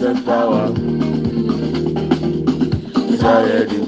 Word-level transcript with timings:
Satan's 0.00 0.24
power. 0.24 0.72
Messiah 3.04 3.68
di 3.68 3.84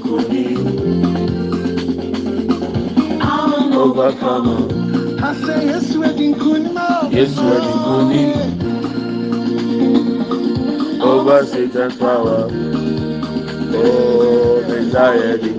Overcomer. 3.73 4.61
I 5.23 5.33
say 5.41 5.65
yes, 5.65 5.95
we're 5.97 6.13
di 6.13 6.35
Yes, 7.09 7.33
we're 7.35 7.61
di 7.65 7.73
Over 11.01 11.45
Satan's 11.47 11.95
power. 11.97 12.47
Oh, 13.73 14.61
Messiah 14.69 15.37
di 15.41 15.49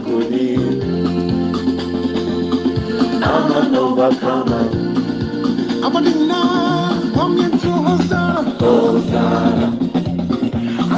I'm 3.26 3.50
an 3.50 3.74
overcomer. 3.74 4.70
I'm 5.82 5.96
a 5.96 6.00
deny. 6.00 7.10
Come 7.12 7.38
into 7.40 7.70
Hosanna. 7.72 8.54
Hosanna. 8.60 9.83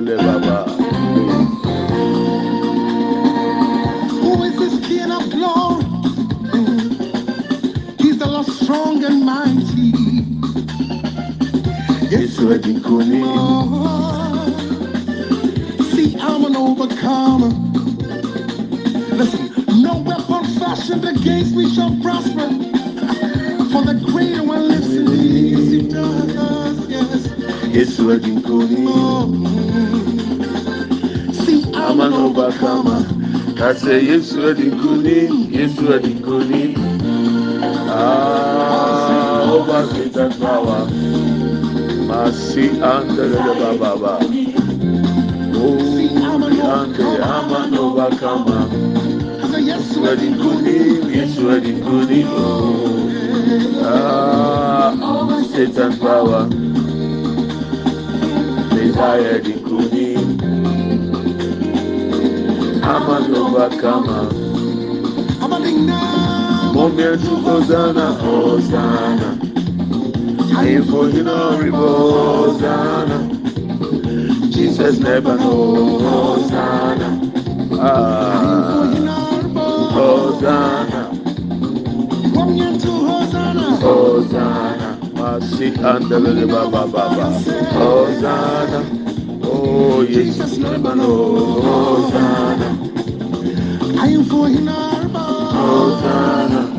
Baba. 0.00 0.72
Who 4.08 4.42
is 4.44 4.56
this 4.56 4.88
King 4.88 5.10
of 5.12 5.28
glory? 5.30 5.84
He's 7.98 8.16
the 8.18 8.26
Lord 8.26 8.46
strong 8.46 9.04
and 9.04 9.22
mighty. 9.22 9.92
Yes, 12.08 12.40
we're 12.40 12.56
di 12.56 12.72
Lord. 12.78 13.20
See, 15.92 16.16
I'm 16.18 16.46
an 16.46 16.56
overcomer. 16.56 17.50
Listen, 19.14 19.52
no 19.82 19.98
weapon 19.98 20.44
fashioned 20.58 21.04
against 21.04 21.54
me 21.54 21.68
shall 21.74 21.94
prosper. 22.00 22.48
For 23.70 23.82
the 23.84 24.02
greater 24.06 24.42
one 24.42 24.68
lives 24.68 24.96
in 24.96 25.04
me. 25.04 25.50
Yes, 25.50 25.70
he 25.70 25.88
does. 25.88 26.88
Yes. 26.88 27.28
Yes, 27.74 27.98
we're 28.00 28.18
di 28.18 28.32
an 32.60 32.64
overcomer. 32.64 33.64
I 33.64 33.74
say 33.74 34.00
yes, 34.04 34.32
we're 34.34 34.54
di 34.54 34.70
Yes, 35.50 35.78
we're 35.80 36.00
di 36.00 36.74
Ah, 37.88 39.52
over 39.52 39.86
Satan's 39.94 40.36
power. 40.36 40.86
Mercy 42.06 42.68
and 42.68 43.10
the 43.10 43.76
Baba. 43.78 44.18
Oh, 45.54 45.78
and 46.60 46.94
the 46.94 47.24
I'm 47.24 47.52
an 47.52 47.78
overcomer. 47.78 48.68
I 49.42 49.50
say, 49.50 49.62
yes, 49.62 49.96
We're 49.96 50.16
di 50.16 50.28
Yes, 51.12 51.38
we're 51.38 51.60
di 51.60 52.24
Ah, 53.84 54.92
over 55.02 55.44
Satan's 55.44 55.98
power. 55.98 56.48
Desire 58.74 59.40
to 67.16 67.36
Hosanna, 67.36 68.12
Hosanna. 68.14 69.38
I 70.54 70.66
am 70.66 70.84
for 70.84 71.08
you 71.08 71.22
know, 71.22 71.56
Hosanna. 71.72 73.18
Jesus 74.50 74.98
never 74.98 75.36
know, 75.38 76.00
Hosanna. 76.00 77.08
Ah, 77.80 78.92
Hosanna, 79.94 81.02
Hosanna. 83.06 83.76
Hosanna. 83.80 84.98
Mercy 85.14 85.68
and 85.68 86.04
the 86.10 86.46
Baba 86.46 86.86
Baba. 86.92 87.40
Hosanna. 87.72 89.01
Oh, 89.74 90.04
Jesus 90.04 90.58
know. 90.58 91.62
Hosanna. 91.62 92.68
I 93.98 94.08
am 94.08 94.24
for 94.24 94.50
now. 94.50 95.08
Hosanna. 95.54 96.71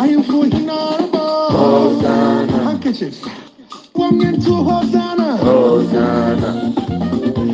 I 0.00 0.06
am 0.08 0.22
for 0.22 0.46
him 0.46 0.64
now. 0.64 0.96
Hosanna, 1.50 2.64
Handkerchiefs. 2.64 3.22
Come 3.94 4.22
into 4.22 4.54
Hosanna. 4.54 5.36
Hosanna, 5.36 6.74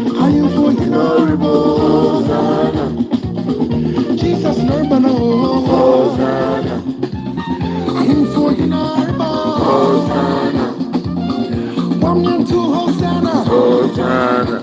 I 0.04 0.28
am 0.30 0.48
for 0.50 0.70
him 0.70 0.90
Glory, 0.92 1.36
now. 1.36 1.38
Hosanna, 1.38 2.84
Jesus 4.16 4.58
know. 4.58 5.66
Hosanna, 5.66 6.84
I 7.84 8.04
am 8.04 8.26
for 8.32 8.52
him 8.52 8.68
now. 8.70 8.96
Hosanna, 9.68 10.66
Come 12.00 12.24
into 12.26 12.60
Hosanna. 12.60 13.44
Hosanna, 13.44 14.60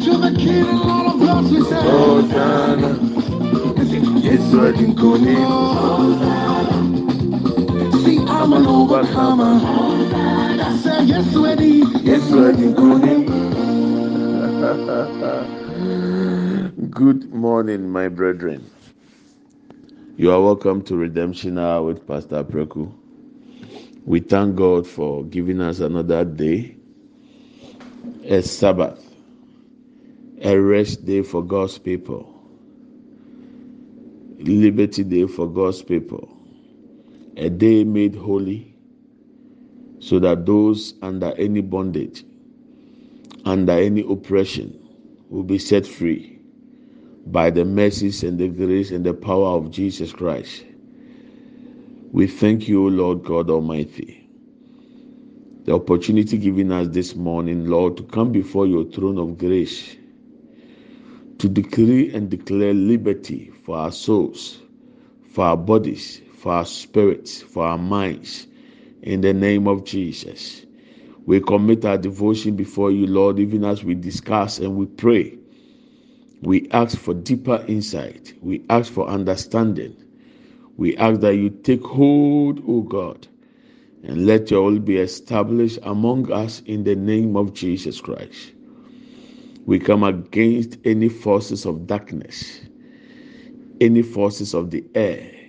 To 0.00 0.18
the 0.18 0.34
King 0.38 0.66
and 0.68 0.80
Lord 0.80 1.06
of 1.14 1.22
Lords 1.22 1.50
we 1.52 1.62
say. 1.62 1.80
Hosanna. 1.80 2.88
Listen, 3.76 4.18
Yes, 4.18 4.52
we're 4.52 4.72
di 8.42 8.48
See, 8.48 8.50
I'm 8.50 8.52
an 8.52 8.66
overcomer. 8.66 9.60
I 10.62 10.76
said, 10.78 11.08
yes, 11.08 11.34
ready. 11.34 11.82
Yes, 12.02 12.30
di 12.30 13.24
Good 16.90 17.32
morning, 17.32 17.90
my 17.90 18.08
brethren. 18.08 18.70
You 20.16 20.32
are 20.32 20.40
welcome 20.40 20.82
to 20.84 20.96
Redemption 20.96 21.58
Hour 21.58 21.82
with 21.84 22.06
Pastor 22.06 22.44
Preku. 22.44 22.92
We 24.04 24.20
thank 24.20 24.56
God 24.56 24.86
for 24.86 25.24
giving 25.24 25.60
us 25.60 25.80
another 25.80 26.24
day, 26.24 26.76
a 28.24 28.42
Sabbath, 28.42 29.00
a 30.42 30.56
rest 30.58 31.06
day 31.06 31.22
for 31.22 31.42
God's 31.44 31.78
people. 31.78 32.28
Liberty 34.38 35.04
Day 35.04 35.26
for 35.28 35.48
God's 35.48 35.82
people, 35.82 36.28
a 37.36 37.50
day 37.50 37.84
made 37.84 38.14
holy 38.14 38.74
so 40.00 40.18
that 40.18 40.46
those 40.46 40.94
under 41.02 41.32
any 41.38 41.60
bondage, 41.60 42.24
under 43.44 43.72
any 43.72 44.02
oppression, 44.10 44.78
will 45.30 45.44
be 45.44 45.58
set 45.58 45.86
free 45.86 46.38
by 47.26 47.50
the 47.50 47.64
mercies 47.64 48.22
and 48.24 48.38
the 48.38 48.48
grace 48.48 48.90
and 48.90 49.04
the 49.06 49.14
power 49.14 49.56
of 49.56 49.70
Jesus 49.70 50.12
Christ. 50.12 50.64
We 52.12 52.26
thank 52.26 52.68
you, 52.68 52.90
Lord 52.90 53.24
God 53.24 53.50
Almighty. 53.50 54.28
The 55.64 55.74
opportunity 55.74 56.38
given 56.38 56.72
us 56.72 56.88
this 56.88 57.14
morning, 57.14 57.66
Lord, 57.68 57.96
to 57.98 58.04
come 58.04 58.32
before 58.32 58.66
your 58.66 58.84
throne 58.86 59.18
of 59.18 59.38
grace, 59.38 59.96
to 61.38 61.48
decree 61.48 62.14
and 62.14 62.30
declare 62.30 62.74
liberty 62.74 63.52
for 63.64 63.76
our 63.76 63.92
souls, 63.92 64.60
for 65.30 65.44
our 65.44 65.58
bodies, 65.58 66.21
for 66.42 66.52
our 66.52 66.66
spirits, 66.66 67.40
for 67.40 67.64
our 67.64 67.78
minds, 67.78 68.48
in 69.02 69.20
the 69.20 69.32
name 69.32 69.68
of 69.68 69.84
Jesus. 69.84 70.66
We 71.24 71.40
commit 71.40 71.84
our 71.84 71.96
devotion 71.96 72.56
before 72.56 72.90
you, 72.90 73.06
Lord, 73.06 73.38
even 73.38 73.64
as 73.64 73.84
we 73.84 73.94
discuss 73.94 74.58
and 74.58 74.74
we 74.74 74.86
pray. 74.86 75.38
We 76.42 76.68
ask 76.72 76.98
for 76.98 77.14
deeper 77.14 77.64
insight. 77.68 78.34
We 78.42 78.64
ask 78.68 78.92
for 78.92 79.06
understanding. 79.06 79.96
We 80.76 80.96
ask 80.96 81.20
that 81.20 81.36
you 81.36 81.50
take 81.50 81.84
hold, 81.84 82.60
O 82.66 82.80
God, 82.80 83.28
and 84.02 84.26
let 84.26 84.50
your 84.50 84.64
will 84.64 84.80
be 84.80 84.96
established 84.96 85.78
among 85.84 86.32
us 86.32 86.60
in 86.66 86.82
the 86.82 86.96
name 86.96 87.36
of 87.36 87.54
Jesus 87.54 88.00
Christ. 88.00 88.52
We 89.64 89.78
come 89.78 90.02
against 90.02 90.78
any 90.84 91.08
forces 91.08 91.66
of 91.66 91.86
darkness, 91.86 92.62
any 93.80 94.02
forces 94.02 94.54
of 94.54 94.72
the 94.72 94.84
air. 94.96 95.41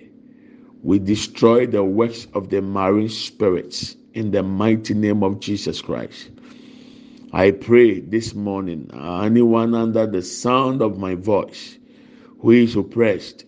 We 0.84 0.98
destroy 0.98 1.66
the 1.66 1.82
works 1.82 2.26
of 2.34 2.50
the 2.50 2.60
marine 2.60 3.08
spirits 3.08 3.96
in 4.12 4.32
the 4.32 4.42
mighty 4.42 4.92
name 4.92 5.22
of 5.22 5.40
Jesus 5.40 5.80
Christ. 5.80 6.28
I 7.32 7.52
pray 7.52 8.00
this 8.00 8.34
morning, 8.34 8.90
anyone 8.92 9.74
under 9.74 10.06
the 10.06 10.20
sound 10.20 10.82
of 10.82 10.98
my 10.98 11.14
voice 11.14 11.78
who 12.40 12.50
is 12.50 12.76
oppressed, 12.76 13.46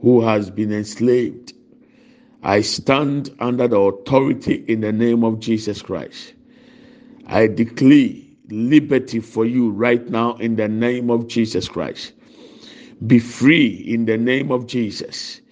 who 0.00 0.22
has 0.22 0.50
been 0.50 0.72
enslaved, 0.72 1.52
I 2.42 2.62
stand 2.62 3.28
under 3.40 3.68
the 3.68 3.78
authority 3.78 4.64
in 4.68 4.80
the 4.80 4.92
name 4.92 5.24
of 5.24 5.40
Jesus 5.40 5.82
Christ. 5.82 6.32
I 7.26 7.48
declare 7.48 8.14
liberty 8.48 9.20
for 9.20 9.44
you 9.44 9.68
right 9.68 10.08
now 10.08 10.36
in 10.36 10.56
the 10.56 10.68
name 10.68 11.10
of 11.10 11.28
Jesus 11.28 11.68
Christ. 11.68 12.14
Be 13.06 13.18
free 13.18 13.66
in 13.66 14.06
the 14.06 14.16
name 14.16 14.50
of 14.50 14.66
Jesus. 14.66 15.42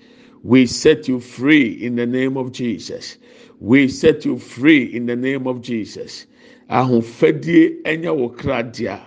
We 0.47 0.67
set 0.67 1.09
you 1.09 1.19
free 1.19 1.73
in 1.73 1.97
the 1.97 2.07
name 2.07 2.37
of 2.37 2.53
Jesus. 2.53 3.19
We 3.59 3.89
set 3.89 4.25
you 4.25 4.39
free 4.39 4.85
in 4.85 5.07
the 5.07 5.17
name 5.17 5.49
of 5.49 5.61
Jesus. 5.61 6.27
ahofadie 6.71 7.83
ɛnyɛ 7.83 8.11
wɔ 8.15 8.37
kradeɛ 8.37 9.01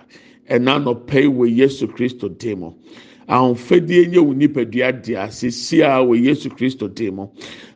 ɛna 0.50 0.76
nɔpɛ 0.84 1.28
wɔ 1.32 1.56
yesu 1.56 1.86
kristo 1.88 2.28
dim 2.28 2.60
mu. 2.60 2.72
Ahofadie 3.26 4.06
nyɛ 4.12 4.20
wɔ 4.20 4.34
nipadua 4.36 4.92
deɛ 4.92 5.32
sesia 5.32 6.04
wɔ 6.04 6.20
yesu 6.22 6.50
kristo 6.50 6.92
dim 6.94 7.16
mu. 7.16 7.28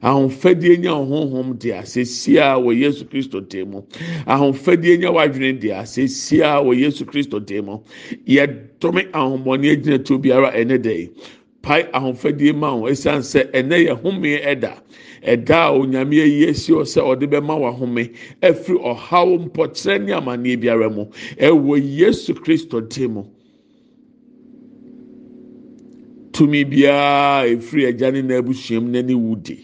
Ahofadie 0.03 0.77
nyɛ 0.77 0.93
wɔ 0.93 1.09
honhom 1.09 1.55
deɛ 1.57 1.87
sesia 1.87 2.61
wɔ 2.61 2.79
yesu 2.79 3.05
kristo 3.07 3.41
dim 3.49 3.71
mu. 3.71 3.83
Ahofadie 4.27 4.99
nyɛ 4.99 5.09
wɔ 5.09 5.25
adwene 5.25 5.59
deɛ 5.59 5.87
sesia 5.87 6.61
wɔ 6.61 6.77
yesu 6.79 7.07
kristo 7.07 7.41
dim 7.41 7.65
mu. 7.65 7.79
Yɛdɔme 8.27 9.11
ahomɔne 9.13 9.73
agyina 9.73 10.05
tuo 10.05 10.19
biara 10.19 10.53
ɛne 10.53 10.77
dɛ 10.79 11.09
pae 11.65 11.83
ahofadie 11.93 12.53
ma 12.55 12.71
wɔn 12.77 12.91
esan 12.93 13.21
sɛ 13.23 13.51
ɛnɛ 13.53 13.77
yɛ 13.89 14.01
home 14.03 14.23
ɛda. 14.23 14.79
ɛda 15.25 15.57
a 15.69 15.73
onyame 15.73 16.21
ayi 16.23 16.45
esi 16.51 16.73
hɔ 16.73 16.85
sɛ 16.85 17.01
ɔde 17.01 17.27
bɛma 17.33 17.57
wahome 17.61 18.11
ɛfiri 18.43 18.77
ɔhaw 18.79 19.29
mpɔkyerɛ 19.49 20.05
ne 20.05 20.13
amanneɛ 20.13 20.61
biara 20.61 20.91
mu. 20.91 21.07
Ɛwɔ 21.39 21.81
yesu 21.83 22.35
kristo 22.35 22.81
te 22.89 23.07
mu. 23.07 23.25
Tumi 26.33 26.65
biara 26.65 27.49
efiri 27.49 27.93
ɛgya 27.93 28.13
ne 28.13 28.23
na 28.23 28.35
abusua 28.43 28.81
mu 28.83 28.91
n'ani 28.91 29.15
wudi 29.15 29.59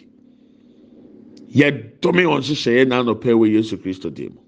yɛdɔme 1.55 2.25
wɔn 2.25 2.41
hyehyɛeɛ 2.41 2.87
n'anɔpɛ 2.89 3.31
wɔ 3.37 3.51
yesu 3.53 3.77
kristo 3.77 4.09
te 4.15 4.29
mu. 4.29 4.41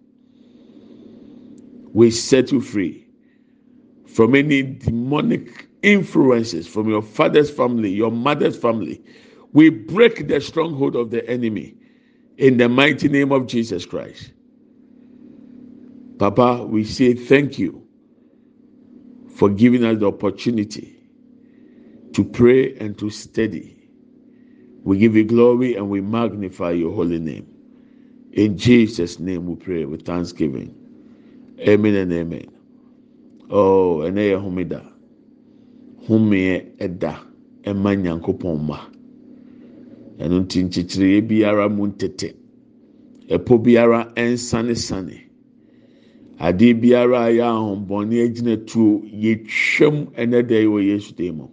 We 1.92 2.10
set 2.10 2.52
you 2.52 2.60
free 2.62 3.04
from 4.06 4.34
any 4.34 4.62
demonic 4.62 5.68
influences 5.82 6.68
from 6.68 6.88
your 6.88 7.02
father's 7.02 7.50
family 7.50 7.90
your 7.90 8.10
mother's 8.12 8.56
family. 8.56 9.02
We 9.52 9.70
break 9.70 10.28
the 10.28 10.40
stronghold 10.40 10.96
of 10.96 11.10
the 11.10 11.28
enemy 11.28 11.76
in 12.38 12.58
the 12.58 12.68
mighty 12.68 13.08
name 13.08 13.32
of 13.32 13.46
Jesus 13.46 13.86
Christ. 13.86 14.32
Papa, 16.18 16.64
we 16.66 16.84
say 16.84 17.14
thank 17.14 17.58
you 17.58 17.86
for 19.34 19.50
giving 19.50 19.84
us 19.84 19.98
the 19.98 20.06
opportunity 20.08 20.96
to 22.14 22.24
pray 22.24 22.76
and 22.76 22.98
to 22.98 23.10
study. 23.10 23.90
We 24.84 24.98
give 24.98 25.16
you 25.16 25.24
glory 25.24 25.76
and 25.76 25.90
we 25.90 26.00
magnify 26.00 26.72
your 26.72 26.92
holy 26.94 27.18
name. 27.18 27.48
In 28.32 28.58
Jesus' 28.58 29.18
name 29.18 29.46
we 29.46 29.56
pray 29.56 29.84
with 29.84 30.06
thanksgiving. 30.06 30.74
Amen 31.60 31.94
and 31.94 32.12
amen. 32.12 32.48
Oh, 33.50 34.02
and 34.02 34.16
homeda. 34.16 34.91
Humie 36.08 36.72
eda. 36.78 37.20
Emma 37.64 37.94
nyankopɔn 37.94 38.58
ma. 38.66 38.78
ɛno 40.22 40.36
nti 40.44 40.58
nkyekyeree 40.64 41.20
biara 41.28 41.64
mu 41.76 41.84
ntete 41.90 42.28
ɛpo 43.34 43.52
biara 43.64 44.00
ɛnsanesane 44.22 45.16
adeɛ 46.46 46.72
biara 46.80 47.18
a 47.26 47.30
yɛ 47.38 47.44
ahombɔne 47.56 48.14
agyina 48.24 48.54
tuo 48.68 49.02
yɛtwam 49.22 49.96
ɛnɛ 50.20 50.46
da 50.48 50.56
yi 50.62 50.66
wɔ 50.66 50.80
yesu 50.90 51.14
dan 51.16 51.36
mu 51.36 51.46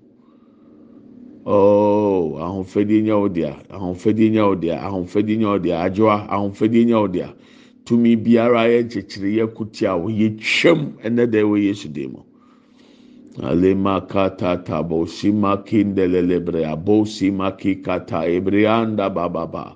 oh 1.46 2.38
ahofadie 2.38 3.02
nya 3.02 3.18
wo 3.18 3.28
dea 3.30 3.58
ahofadie 3.70 4.30
nya 4.30 4.46
wo 4.48 4.56
dea 4.56 4.78
ahofadie 4.78 5.38
nya 5.38 5.48
wo 5.50 5.58
dea 5.60 5.78
adwoa 5.86 6.28
ahofadie 6.30 6.86
nya 6.86 7.00
wo 7.00 7.08
dea 7.08 7.34
tumi 7.86 8.16
biara 8.16 8.68
yɛ 8.70 8.84
nkyekyere 8.86 9.30
yɛ 9.40 9.46
kutia 9.56 9.96
wo 9.98 10.10
yɛtwam 10.10 10.94
ɛnɛ 11.02 11.30
da 11.32 11.38
yi 11.40 11.44
wɔ 11.46 11.58
yesu 11.64 11.88
dan 11.90 12.12
mu. 12.12 12.20
Alema 13.44 14.02
kata 14.02 14.58
tabo 14.58 15.08
sima 15.08 15.58
kindelelebre 15.58 16.66
abo 16.66 17.06
sima 17.06 17.52
kikata 17.52 18.26
ebrianda 18.28 19.10
bababa. 19.10 19.76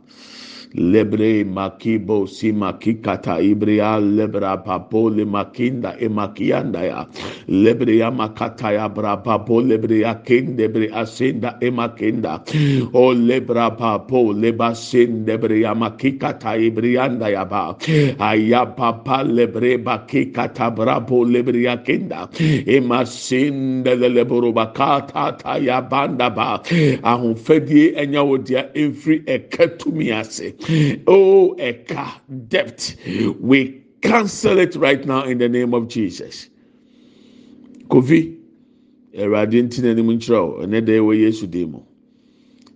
lebre 0.75 1.43
makibo 1.43 2.27
simakikata 2.27 3.39
ibria 3.41 3.99
lebra 3.99 4.57
papo 4.57 5.09
le 5.09 5.25
makinda 5.25 5.95
e 5.99 6.07
makianda 6.09 6.83
ya. 6.83 7.05
Lebre 7.47 7.97
ya 7.97 8.11
makata 8.11 8.71
ya 8.73 8.89
bra 8.89 9.17
papo 9.17 9.61
lebre 9.61 9.99
ya 9.99 10.15
kende 10.15 10.67
bre 10.67 10.89
asenda 10.93 11.57
e 11.61 11.69
makenda 11.71 12.41
o 12.93 13.13
lebra 13.13 13.71
papo 13.77 14.33
leba 14.33 14.75
sende 14.75 15.37
bre 15.37 15.61
ya 15.61 15.75
makikata 15.75 16.57
ibrianda 16.57 17.29
ya 17.29 17.45
ba. 17.45 17.75
Aya 18.19 18.65
papa 18.65 19.23
lebre 19.23 19.77
bakikata 19.77 20.71
brapo 20.71 21.25
lebre 21.25 21.63
ya 21.63 21.77
kenda 21.77 22.29
e 22.39 22.79
masende 22.79 23.95
lebro 23.95 24.51
bakata 24.53 25.37
ta 25.37 25.57
ya 25.57 25.81
banda 25.81 26.29
ba. 26.29 26.61
Ahofadie 27.03 27.93
enya 27.95 28.23
wodia 28.23 28.73
emfiri 28.73 29.23
ekatumi 29.25 30.11
ase 30.11 30.55
oh, 31.07 31.55
Eka, 31.59 32.19
debt. 32.47 32.95
We 33.39 33.83
cancel 34.01 34.59
it 34.59 34.75
right 34.75 35.05
now 35.05 35.23
in 35.23 35.37
the 35.37 35.49
name 35.49 35.73
of 35.73 35.87
Jesus. 35.87 36.49
Kofi, 37.87 38.39
Erade 39.13 39.61
ntina 39.61 39.91
anim 39.91 40.07
nkyerɛw 40.07 40.65
ɛnɛ 40.65 40.81
dɛ 40.81 40.93
ɛwɔ 40.99 41.13
Yesu 41.19 41.47
dim 41.47 41.71
mu. 41.71 41.79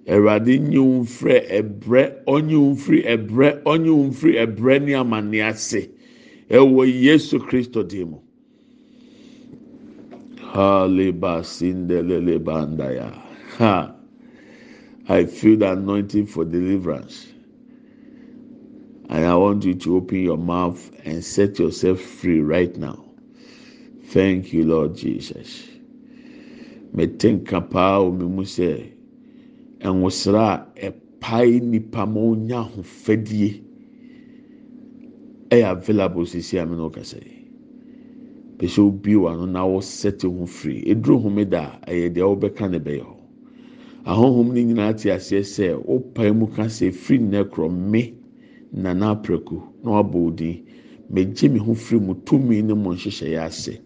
Erade 0.05 0.59
nye 0.59 0.77
wo 0.77 1.01
mfrɛ 1.03 1.49
ɛbrɛ 1.49 2.23
ɔnye 2.25 2.57
wo 2.57 2.73
mfiri 2.75 3.03
Yesu 7.01 7.39
Kristo 7.39 7.83
mu. 8.07 8.19
Haleba 10.53 11.41
sindelele 11.43 12.39
bandaya. 12.39 13.11
Ha. 13.57 13.93
I 15.09 15.25
feel 15.25 15.57
the 15.57 15.71
anointing 15.71 16.27
for 16.27 16.45
deliverance. 16.45 17.27
And 19.09 19.25
I 19.25 19.35
want 19.35 19.65
you 19.65 19.75
to 19.75 19.97
open 19.97 20.21
your 20.23 20.37
mouth 20.37 20.91
and 21.05 21.23
set 21.23 21.59
yourself 21.59 22.01
free 22.01 22.41
right 22.41 22.75
now. 22.77 23.05
Thank 24.05 24.53
you, 24.53 24.65
Lord 24.65 24.95
Jesus. 24.95 25.67
metenka 26.95 27.61
paa 27.71 27.99
me 28.11 28.25
mu 28.25 28.43
sɛ 28.43 28.69
nwosra 29.83 30.45
a 30.53 30.89
ɛpae 30.89 31.61
nipa 31.61 32.05
ma 32.05 32.19
onya 32.21 32.57
ahofadie 32.65 33.61
ɛyɛ 35.51 35.71
available 35.71 36.25
sisi 36.25 36.57
a 36.61 36.65
me 36.65 36.75
na 36.75 36.89
ɔkasa 36.89 37.19
yi 37.21 38.81
obi 38.81 39.15
wa 39.15 39.35
no 39.35 39.45
na 39.45 39.61
wɔsɛte 39.65 40.23
ho 40.25 40.45
firi 40.45 40.83
eduro 40.89 41.19
homeda 41.21 41.79
a 41.85 41.91
ɛyɛ 41.91 42.13
deɛ 42.15 42.25
ɔbɛka 42.35 42.71
ne 42.71 42.79
bɛyɛ 42.79 43.03
hɔ 43.05 43.15
ahohom 44.05 44.47
no 44.47 44.53
nyinaa 44.61 44.93
te 44.97 45.09
aseɛ 45.11 45.43
sɛ 45.43 45.75
wopae 45.85 46.31
mu 46.35 46.47
ka 46.47 46.63
sɛ 46.65 46.91
firi 46.91 47.19
nnɛ 47.19 47.69
me 47.91 48.16
nana 48.73 49.09
apraku 49.11 49.61
na 49.83 49.91
wabɔ 49.91 50.13
wo 50.23 50.31
din. 50.31 50.63
Megye 51.09 51.49
me 51.49 51.59
ho 51.59 51.73
firi 51.73 51.99
mu. 52.01 52.13
Tumi 52.25 52.61
ne 52.61 52.73
mo 52.73 52.91
nhyehyɛeɛ 52.93 53.39
ase. 53.45 53.79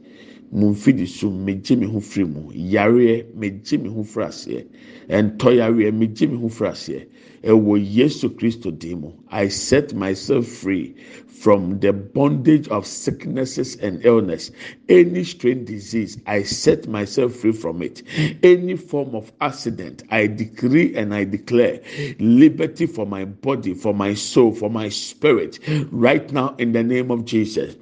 Mo 0.52 0.72
mfidi 0.72 1.08
so 1.08 1.30
megye 1.30 1.78
me 1.78 1.86
ho 1.86 2.00
firi 2.00 2.26
mu. 2.28 2.52
Yareɛ 2.54 3.26
megye 3.36 3.78
me 3.82 3.90
ho 3.90 4.04
firi 4.04 4.26
aseɛ. 4.26 4.66
Ntɔyareɛ 5.12 5.92
megye 6.00 6.26
me 6.32 6.38
ho 6.42 6.48
firi 6.50 6.70
aseɛ 6.72 7.02
ɛwɔ 7.44 7.74
yesu 7.98 8.30
kristo 8.38 8.70
dim 8.72 9.02
mu 9.02 9.10
i 9.30 9.48
set 9.48 9.94
myself 9.94 10.46
free 10.48 10.94
from 11.42 11.80
the 11.80 11.92
bondage 11.92 12.68
of 12.68 12.86
sicknesses 12.86 13.76
and 13.78 14.06
illness. 14.06 14.52
Any 14.88 15.24
strange 15.24 15.68
disease, 15.68 16.20
I 16.28 16.44
set 16.44 16.88
myself 16.88 17.34
free 17.34 17.52
from 17.52 17.82
it. 17.82 18.04
Any 18.44 18.76
form 18.78 19.16
of 19.16 19.32
accident, 19.42 20.04
I 20.12 20.28
decree 20.28 20.96
and 20.96 21.16
I 21.16 21.24
declare 21.24 21.82
liberty 22.20 22.86
for 22.86 23.08
my 23.08 23.26
body, 23.26 23.74
for 23.74 23.92
my 23.92 24.14
soul, 24.14 24.54
for 24.54 24.70
my 24.70 24.90
spirit. 24.90 25.58
Right 25.90 26.32
now, 26.32 26.54
in 26.60 26.74
the 26.74 26.84
name 26.84 27.10
of 27.10 27.26
Jesus, 27.26 27.76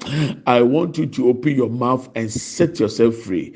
I 0.47 0.61
want 0.61 0.97
you 0.97 1.07
to 1.07 1.27
open 1.27 1.53
your 1.53 1.69
mouth 1.69 2.07
and 2.15 2.31
set 2.31 2.79
yourself 2.79 3.15
free. 3.15 3.53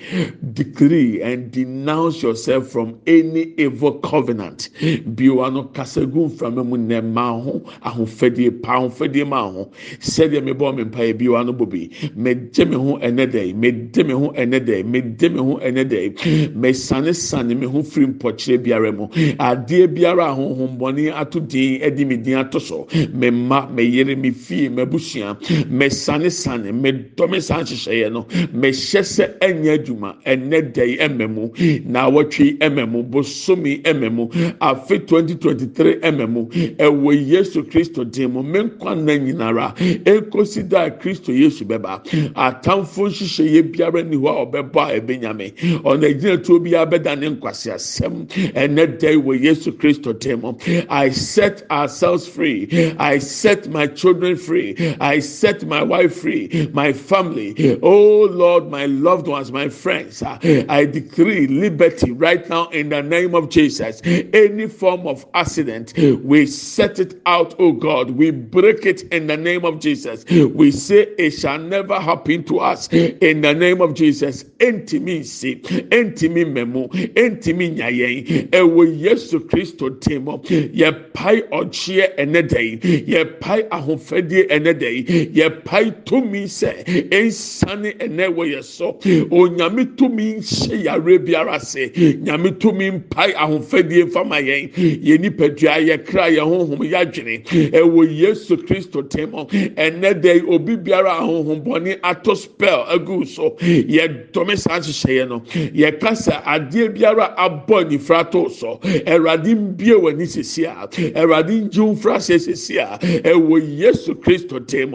Decree 0.52 1.22
and 1.22 1.50
denounce 1.50 2.22
yourself 2.22 2.68
from 2.68 3.00
any 3.08 3.54
evil 3.64 3.94
covenant. 4.00 4.70
Biwano 5.16 5.72
kasegun 5.74 6.32
from 6.38 6.60
emu 6.60 6.78
ne 6.78 7.02
ma 7.02 7.32
ho 7.40 7.62
ahofadie 7.84 8.62
pa 8.62 8.80
ahofadie 8.80 9.28
ma 9.28 9.42
ho. 9.50 9.72
Sɛdeɛ 10.00 10.42
mebɔ 10.44 10.76
me 10.76 10.84
mpaeɛ 10.86 11.18
bi 11.18 11.28
wa 11.30 11.44
no 11.44 11.54
bɔ 11.54 11.70
bi 11.70 11.90
megye 12.16 12.66
me 12.70 12.76
ho 12.76 12.98
ɛnɛ 13.00 13.26
dɛ 13.32 13.54
megye 13.56 14.06
me 14.06 14.14
ho 14.14 14.32
ɛnɛ 14.34 14.60
dɛ 14.66 14.84
megye 14.86 15.30
me 15.32 15.40
ho 15.40 15.60
ɛnɛ 15.60 15.84
dɛ 15.90 16.54
mesane 16.56 17.14
sane 17.16 17.54
me 17.60 17.66
ho 17.66 17.82
firi 17.84 18.08
mpɔkyerɛ 18.14 18.64
biara 18.64 18.92
mu. 18.92 19.08
Adeɛ 19.40 19.88
biara 19.96 20.32
a 20.32 20.36
honhommɔne 20.36 21.12
ato 21.14 21.40
din 21.40 21.80
ɛde 21.82 22.08
me 22.08 22.18
din 22.18 22.36
ato 22.38 22.60
so. 22.60 22.88
Me 23.14 23.30
mma 23.30 23.70
me 23.74 23.84
yere 23.84 24.16
me 24.16 24.32
fie 24.32 24.70
me 24.70 24.84
abusua 24.86 25.38
mesane 25.70 26.32
sane 26.32 26.72
me 26.82 26.92
dɔ 26.92 27.30
me 27.30 27.40
san 27.40 27.62
hyehyɛeɛ 27.66 28.12
no. 28.12 28.24
Mehyɛ 28.54 29.02
sɛ 29.02 29.38
ɛnyɛ 29.40 29.80
adwuma 29.86 30.16
ɛnɛ 30.26 30.74
dɛ 30.74 31.00
ɛmɛ 31.00 31.30
mu. 31.34 31.50
Na 31.86 32.10
awɔtwe 32.10 32.58
ɛmɛ 32.60 32.90
mu 32.90 33.04
bosomi 33.44 33.82
ɛmɛ 33.84 34.12
mu. 34.12 34.28
Afe 34.62 35.00
2023 35.06 36.00
ɛmɛ 36.02 36.30
mu. 36.30 36.46
Ɛwɔ 36.78 37.28
yesu 37.28 37.64
kristo 37.64 38.04
din 38.10 38.32
mu. 38.34 38.44
Me 38.44 38.60
nkwa 38.64 38.96
na 39.04 39.14
nyinara. 39.18 39.76
Ekosi 40.06 40.68
da 40.68 40.90
kristo 40.90 41.32
yesu 41.34 41.66
bɛba 41.66 42.04
atamfo 42.36 43.08
nhyehyɛ 43.10 43.52
yɛ 43.54 43.72
biara 43.74 44.04
ni 44.08 44.18
hɔ 44.18 44.30
a 44.30 44.46
ɔbɛbɔ 44.46 44.78
a 44.78 45.00
ɛbɛnyame. 45.02 45.82
Ɔna 45.84 46.20
gyina 46.20 46.38
tuo 46.44 46.60
bi 46.60 46.72
abɛda 46.72 47.20
ne 47.20 47.30
nkwasi 47.30 47.72
asɛm 47.74 48.28
ɛnɛ 48.54 49.00
dɛ 49.00 49.22
wɔ 49.24 49.42
yesu 49.42 49.72
kristo 49.72 50.14
tem 50.20 50.44
i 50.90 51.10
set 51.10 51.64
ourselves 51.72 52.28
free. 52.28 52.68
I 53.00 53.18
set 53.20 53.70
my 53.70 53.88
children 53.88 54.36
free. 54.36 54.76
I 55.00 55.20
set 55.20 55.66
my 55.66 55.84
wife 55.84 56.16
free. 56.16 56.70
My 56.74 56.94
family. 56.94 57.80
Oh 57.82 58.24
lord 58.26 58.70
my 58.70 58.86
loved 58.86 59.28
ones 59.28 59.52
my 59.52 59.70
friends 59.70 60.22
i 60.24 60.86
decree 60.86 61.48
liberty 61.48 62.12
right 62.12 62.48
now 62.50 62.68
in 62.70 62.90
the 62.90 63.02
name 63.02 63.33
of 63.36 63.50
jesus 63.50 64.02
any 64.34 64.68
form 64.68 65.08
of 65.08 65.26
accident 65.34 65.94
we 66.24 66.46
set 66.46 67.00
it 67.00 67.22
out 67.26 67.56
oh 67.60 67.72
god 67.72 68.12
we 68.12 68.32
break 68.32 68.86
it 68.86 69.02
in 69.14 69.28
the 69.28 69.38
name 69.38 69.66
of 69.66 69.80
Jesus. 69.80 70.26
We 70.30 70.72
say 70.72 71.08
it 71.18 71.32
shall 71.32 71.60
never 71.60 72.00
happen 72.00 72.44
to 72.46 72.60
us 72.60 72.88
in 72.92 73.42
the 73.42 73.54
name 73.54 73.82
of 73.82 73.94
Jesus. 73.94 74.44
Entimi 74.60 75.26
si, 75.26 75.56
entimi 75.56 76.46
memo, 76.52 76.88
entimi 77.16 77.76
nyayen. 77.76 78.54
Ewe 78.54 78.88
Yesu 78.98 79.40
Christo 79.50 79.90
temo. 79.90 80.42
Ye 80.50 80.92
pai 81.14 81.42
ochie 81.52 82.16
enedei. 82.18 83.08
Ye 83.08 83.26
pai 83.26 83.64
ahofedie 83.64 84.48
enedei. 84.50 85.36
Ye 85.36 85.50
pai 85.50 85.92
tumi 86.06 86.48
se. 86.48 86.84
Ensane 87.12 87.96
enewe 88.00 88.50
yeso. 88.52 88.98
O 89.32 89.48
nyami 89.48 89.86
tumi 89.98 90.34
nse 90.38 90.84
ya 90.84 90.98
rebiara 90.98 91.60
se. 91.60 91.92
Nyami 92.22 92.52
tumi 92.52 92.92
mpai 92.92 93.23
ahofedie 93.32 94.06
mfama 94.06 94.40
yen. 94.40 94.70
Ye 94.76 95.18
nipadua 95.18 95.78
ye 95.86 95.98
kra 95.98 96.28
ye 96.28 96.40
honhom 96.40 96.84
ya 96.84 97.06
dwene. 97.06 97.44
Ewe 97.74 98.08
Yesu 98.08 98.58
Christo 98.58 99.02
temo. 99.02 99.48
ɛnɛ 99.76 100.14
dɛ 100.22 100.48
obi 100.48 100.76
biara 100.78 101.20
ahohombɔne 101.22 102.00
ato 102.04 102.34
spell 102.36 102.86
agu 102.90 103.26
so 103.26 103.56
yɛ 103.62 104.32
dɔme 104.32 104.58
saa 104.58 104.80
nhyehyɛeɛ 104.80 105.28
no 105.30 105.40
yɛka 105.40 106.12
sɛ 106.16 106.44
adeɛ 106.44 106.94
biara 106.96 107.36
abɔ 107.38 107.90
nifra 107.90 108.30
to 108.32 108.50
so 108.50 108.80
ɛwurade 108.84 109.56
mbie 109.56 109.96
wɔ 109.96 110.14
ani 110.14 110.26
sisi 110.26 110.66
a 110.66 110.88
ɛwurade 110.88 111.70
ngye 111.70 111.96
nfra 111.96 112.18
sɛ 112.18 112.40
sisi 112.40 112.78
a 112.78 112.98
ɛwɔ 113.00 113.78
yesu 113.78 114.16
kristo 114.16 114.60
tee 114.60 114.86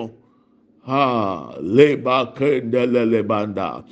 Ah, 0.91 1.53
leba 1.61 2.33
kendele 2.35 3.05
lebanda. 3.05 3.85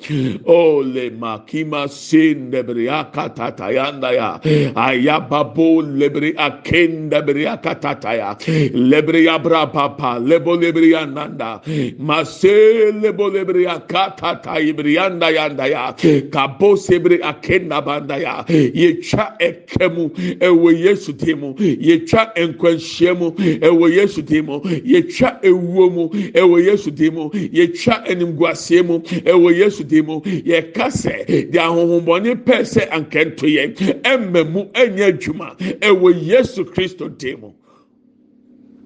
Oh, 0.47 0.81
le 0.81 1.11
makima 1.11 1.91
sin 1.91 2.51
debria 2.51 3.13
katatayanda 3.13 4.15
ya. 4.15 4.39
Ayababo 4.75 5.83
lebri 5.83 6.33
aken 6.37 7.11
debria 7.11 7.61
katataya. 7.63 8.39
Lebria 8.73 9.39
bra 9.43 9.67
papa, 9.67 10.19
lebo 10.19 10.57
lebria 10.57 11.05
nanda. 11.07 11.61
Mase 11.99 12.93
lebo 12.93 13.29
lebria 13.29 13.79
katatai 13.87 14.73
brianda 14.75 15.29
yanda 15.31 15.69
ya. 15.69 15.93
Kabo 16.31 16.77
sebri 16.77 17.21
akenda 17.21 17.85
banda 17.85 18.17
ya. 18.17 18.43
Yecha 18.49 19.37
ekemu, 19.39 20.11
ewe 20.41 20.73
yesu 20.81 21.13
timu. 21.13 21.55
Yecha 21.59 22.33
enkwenshemu, 22.35 23.35
ewe 23.61 23.91
yesu 23.97 24.23
timu. 24.23 24.63
Yecha 24.83 25.39
ewuomu, 25.43 26.11
ewe 26.35 26.65
yesu 26.65 26.86
yesu 26.91 27.13
mu 27.13 27.31
yɛtwa 27.31 28.05
animguaseɛ 28.09 28.87
mu 28.87 29.01
ɛwɔ 29.01 29.57
yesu 29.57 29.85
din 29.85 30.07
mu 30.07 30.21
yɛka 30.21 30.91
sɛ 30.91 31.51
de 31.51 31.59
ahohommɔne 31.59 32.45
pɛɛ 32.45 32.63
sɛ 32.65 32.89
ankɛntoyɛ 32.91 34.03
ɛmma 34.03 34.51
mu 34.51 34.65
ɛnyɛ 34.73 35.13
adwuma 35.13 35.57
ɛwɔ 35.81 36.23
yesu 36.23 36.65
kristo 36.65 37.09
din 37.09 37.41
mu 37.41 37.53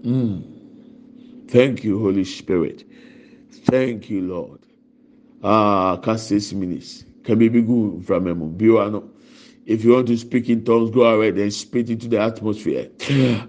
hmm. 0.03 0.37
Thank 1.51 1.83
you, 1.83 1.99
Holy 1.99 2.23
Spirit. 2.23 2.85
Thank 3.65 4.09
you, 4.09 4.21
Lord. 4.21 4.61
Ah, 5.43 5.97
cast 5.97 6.29
six 6.29 6.53
minutes. 6.53 7.05
Can 7.25 7.39
be 7.41 7.49
good 7.49 8.07
from 8.07 8.29
a 8.29 8.35
mobile. 8.37 9.11
If 9.71 9.85
you 9.85 9.93
want 9.95 10.09
to 10.09 10.17
speak 10.19 10.49
in 10.49 10.65
tongues, 10.65 10.91
go 10.91 11.03
ahead 11.03 11.39
and 11.39 11.53
speak 11.55 11.91
into 11.91 12.09
the 12.09 12.19
atmosphere. 12.19 12.89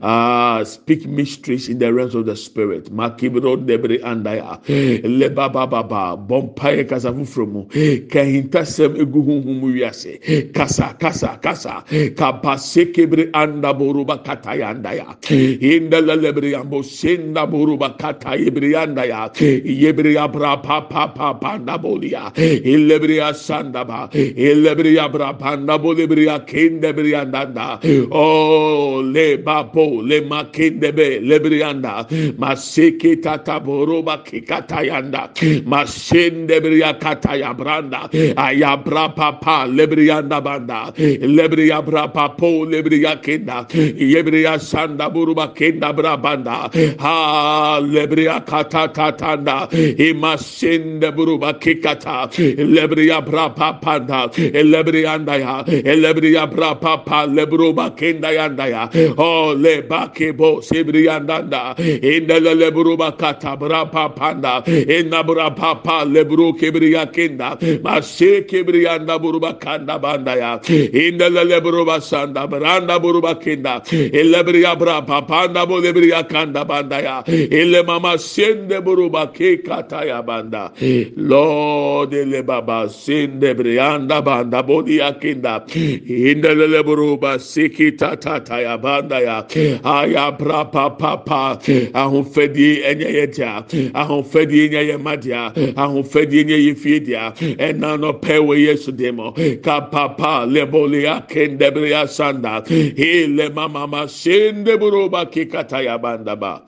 Ah, 0.03 0.61
speak 0.63 1.07
mysteries 1.07 1.67
in 1.67 1.79
the 1.79 1.91
realms 1.91 2.13
of 2.13 2.27
the 2.27 2.35
spirit. 2.35 2.93
Makibro 2.93 3.57
debre 3.57 3.97
andaya. 4.03 4.61
Leba 5.01 5.51
baba 5.51 5.81
ba. 5.81 6.15
Bompaye 6.15 6.87
kasa 6.87 7.11
fufromu. 7.11 7.65
Kahinta 8.07 8.67
sem 8.67 8.93
eguhu 8.97 9.41
humu 9.41 9.73
wiase. 9.73 10.53
Kasa 10.53 10.93
kasa 10.99 11.39
kasa. 11.41 11.83
Kapase 11.89 12.93
kebre 12.93 13.31
anda 13.33 13.73
boruba 13.73 14.23
kataya 14.23 14.69
andaya. 14.75 15.17
Inda 15.25 16.01
lebre 16.05 16.53
ambo 16.53 16.83
senda 16.83 17.47
boruba 17.47 17.97
kataya 17.97 18.53
bre 18.53 18.77
andaya. 18.77 19.33
Yebre 19.33 20.15
abra 20.21 20.57
pa 20.57 20.81
pa 20.81 21.07
pa 21.07 21.33
panda 21.33 21.79
bolia. 21.79 22.31
Ilebre 22.37 23.17
asanda 23.25 23.87
ba. 23.87 24.07
Ilebre 24.13 24.99
abra 24.99 25.33
panda 25.33 25.79
bolia 25.79 26.10
lebria 26.11 26.39
kendebriandanda 26.45 27.79
oh 28.11 29.01
le 29.01 29.37
babo 29.37 30.01
le 30.01 30.21
makendebe 30.21 31.19
lebrianda 31.21 32.05
maseketa 32.37 33.43
taboroba 33.43 34.17
kikatayanda 34.23 35.29
masendebria 35.65 36.99
kataya 36.99 37.53
branda 37.57 38.09
ayabra 38.35 39.15
papa 39.15 39.65
lebrianda 39.67 40.41
banda 40.43 40.91
lebria 40.97 41.81
bra 41.85 42.07
papo 42.07 42.65
lebria 42.65 43.21
kenda. 43.21 43.67
Yebria 43.69 44.59
sanda 44.59 45.09
buruba 45.09 45.53
kenda 45.55 45.95
bra 45.95 46.17
banda. 46.17 46.69
Ha 46.99 47.79
lebria 47.81 48.45
kata 48.45 48.87
katanda 48.89 49.67
imasende 49.97 51.11
buruba 51.15 51.53
kikata 51.59 52.29
lebria 52.57 53.21
bra 53.25 53.49
papanda 53.49 54.29
lebrianda 54.53 55.37
ya 55.39 55.63
elebria 55.91 56.45
bra 56.49 56.75
papa 56.75 57.25
lebro 57.27 57.73
bakenda 57.73 58.31
yanda 58.31 58.67
ya. 58.69 58.89
Oh 59.17 59.53
le 59.53 59.81
bakebo 59.83 60.61
sebri 60.61 61.05
yandanda 61.07 61.75
inda 61.77 62.39
lebro 62.39 62.97
bakata 62.97 63.57
bra 63.59 63.85
papanda 63.85 64.63
inda 64.65 65.23
bra 65.25 65.49
papa 65.51 66.05
lebro 66.05 66.53
kebri 66.53 66.93
yakenda 66.93 67.57
mashe 67.81 68.47
kebri 68.47 68.83
yanda 68.85 69.19
buru 69.19 69.39
bakanda 69.39 69.99
banda 70.01 70.35
ya. 70.35 70.59
İnda 70.59 71.29
lebro 71.29 71.85
basanda 71.85 72.47
branda 72.47 72.99
buru 72.99 73.21
bakenda 73.21 73.81
elebria 73.91 74.75
bra 74.79 75.01
papanda 75.01 75.65
bo 75.67 75.79
lebria 75.79 76.27
kanda 76.27 76.65
banda 76.65 77.01
ya. 77.01 77.23
Ele 77.27 77.81
mama 77.83 78.17
sende 78.17 78.79
buru 78.85 79.09
bake 79.09 79.57
kata 79.63 80.05
ya 80.05 80.21
banda 80.21 80.71
lord 81.15 82.13
ele 82.13 82.41
baba 82.43 82.89
sende 82.89 83.53
brianda 83.53 84.21
banda 84.21 84.63
bodi 84.63 84.97
yakinda 84.99 85.63
indelele 86.07 86.83
buruba 86.83 87.39
siki 87.39 87.91
tata 87.97 88.61
ya 88.61 88.77
banda 88.77 89.19
ya 89.19 89.45
aya 89.83 90.31
bra 90.31 90.63
pa 90.65 90.89
pa 90.89 91.57
ahofadie 91.93 92.83
ɛnyɛ 92.83 93.09
yɛ 93.17 93.25
dia 93.35 93.65
ahofadie 93.93 94.69
nyɛ 94.69 94.81
yɛ 94.89 94.97
ma 95.01 95.15
dia 95.15 95.51
ahofadie 95.75 96.43
nyɛ 96.45 96.57
yɛ 96.67 96.77
fie 96.77 96.99
dia 96.99 97.33
ɛna 97.37 97.99
no 97.99 98.13
pɛ 98.13 98.39
wɔ 98.39 98.55
yesu 98.57 98.91
de 98.91 99.11
mo 99.11 99.31
ka 99.63 99.81
pa 99.81 100.07
pa 100.09 100.45
lebole 100.45 101.01
ya 101.03 101.21
kendebre 101.21 101.89
ya 101.89 102.05
sanda 102.05 102.63
hele 102.67 103.49
mama 103.53 103.87
ma 103.87 104.05
sende 104.07 104.77
buruba 104.77 105.25
kikata 105.25 105.83
ya 105.83 105.97
banda 105.97 106.35
ba 106.35 106.61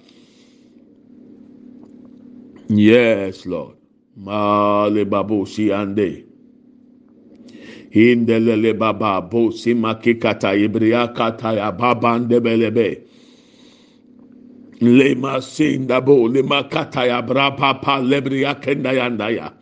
yes 2.70 3.46
lord. 3.46 3.76
Male 4.16 5.06
babu 5.06 5.46
si 5.46 5.72
ande 5.74 6.26
Hindelele 7.94 8.74
baba 8.78 9.22
bo 9.22 9.52
simaki 9.52 10.20
kata 10.20 10.56
ibria 10.56 11.14
kata 11.14 11.54
ya 11.54 11.72
baba 11.72 12.20
ndebelebe. 12.20 13.02
Lema 14.82 15.42
sinda 15.42 16.02
bo 16.02 16.28
lema 16.28 16.64
kata 16.70 17.06
ya 17.06 17.22
bra 17.22 17.52
papa 17.52 18.00
lebria 18.00 18.56
kenda 18.56 18.94
yanda 18.94 19.30
ya. 19.30 19.54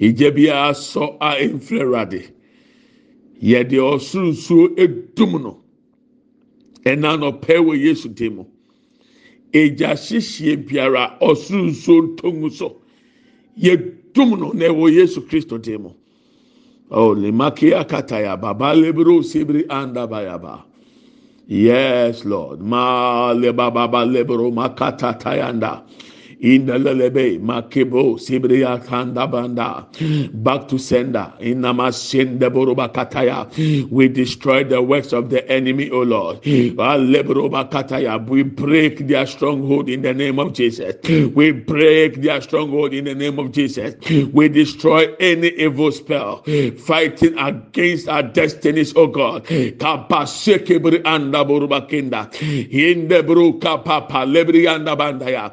Ijebia 0.00 0.74
so 0.74 1.16
a 1.20 1.36
inflerade. 1.40 2.32
Yɛde 3.42 3.78
ɔsorosoro 3.78 4.76
edum 4.76 5.42
no. 5.42 5.62
Ɛna 6.84 7.18
no 7.20 7.32
pɛwɔ 7.32 7.78
Yesu 7.80 8.08
dim. 8.08 8.44
Egya 9.52 9.94
hyehyɛ 9.94 10.66
biara 10.66 11.16
ɔsorosoro 11.20 12.16
ntongu 12.16 12.50
so. 12.52 12.80
Yɛdum 13.60 14.38
no 14.40 14.50
na 14.52 14.66
ɛwɔ 14.66 14.92
Yesu 14.92 15.20
Kristo 15.22 15.58
dim. 15.62 15.92
Oh, 16.90 17.14
limakia 17.14 17.84
kataya 17.84 18.36
baba 18.36 18.74
lebro 18.74 19.22
sibri 19.22 19.66
anda 19.68 20.06
bayaba. 20.06 20.64
Yes, 21.48 22.24
Lord. 22.24 22.60
Ma 22.60 23.32
lebaba 23.34 23.88
lebro 24.06 24.50
makata 24.52 25.14
tayanda. 25.18 25.82
In 26.40 26.66
the 26.66 26.74
lelebe 26.74 27.38
makebo 27.40 28.18
sibriya 28.18 28.84
kanda 28.86 29.26
banda. 29.26 29.86
Back 30.34 30.68
to 30.68 30.78
sender. 30.78 31.32
In 31.40 31.62
namasende 31.62 32.50
boroba 32.50 32.92
kataya 32.92 33.46
we 33.90 34.08
destroy 34.08 34.62
the 34.62 34.82
works 34.82 35.12
of 35.14 35.30
the 35.30 35.48
enemy 35.50 35.90
o 35.90 36.02
lord. 36.02 36.44
We 36.44 36.70
break 38.42 38.98
their 39.06 39.26
stronghold 39.26 39.88
in 39.88 40.02
the 40.02 40.12
name 40.14 40.38
of 40.38 40.52
jesus. 40.52 40.96
We 41.34 41.52
break 41.52 42.20
their 42.20 42.40
stronghold 42.42 42.92
in 42.92 43.04
the 43.04 43.14
name 43.14 43.38
of 43.38 43.52
jesus. 43.52 43.94
We 44.32 44.48
destroy 44.48 45.14
any 45.18 45.48
evil 45.48 45.90
spell 45.90 46.42
fighting 46.78 47.38
against 47.38 48.08
our 48.08 48.22
destinies 48.22 48.94
o 48.94 49.06
god. 49.06 49.44
Kapashekebri 49.46 51.02
anda 51.06 51.44
boroba 51.44 51.88
kinda 51.88 52.28
in 52.42 53.08
the 53.08 53.22
bro 53.22 53.54
kapapa 53.54 54.26
lebri 54.26 54.68
anda 54.68 54.94
bandaya 54.96 55.52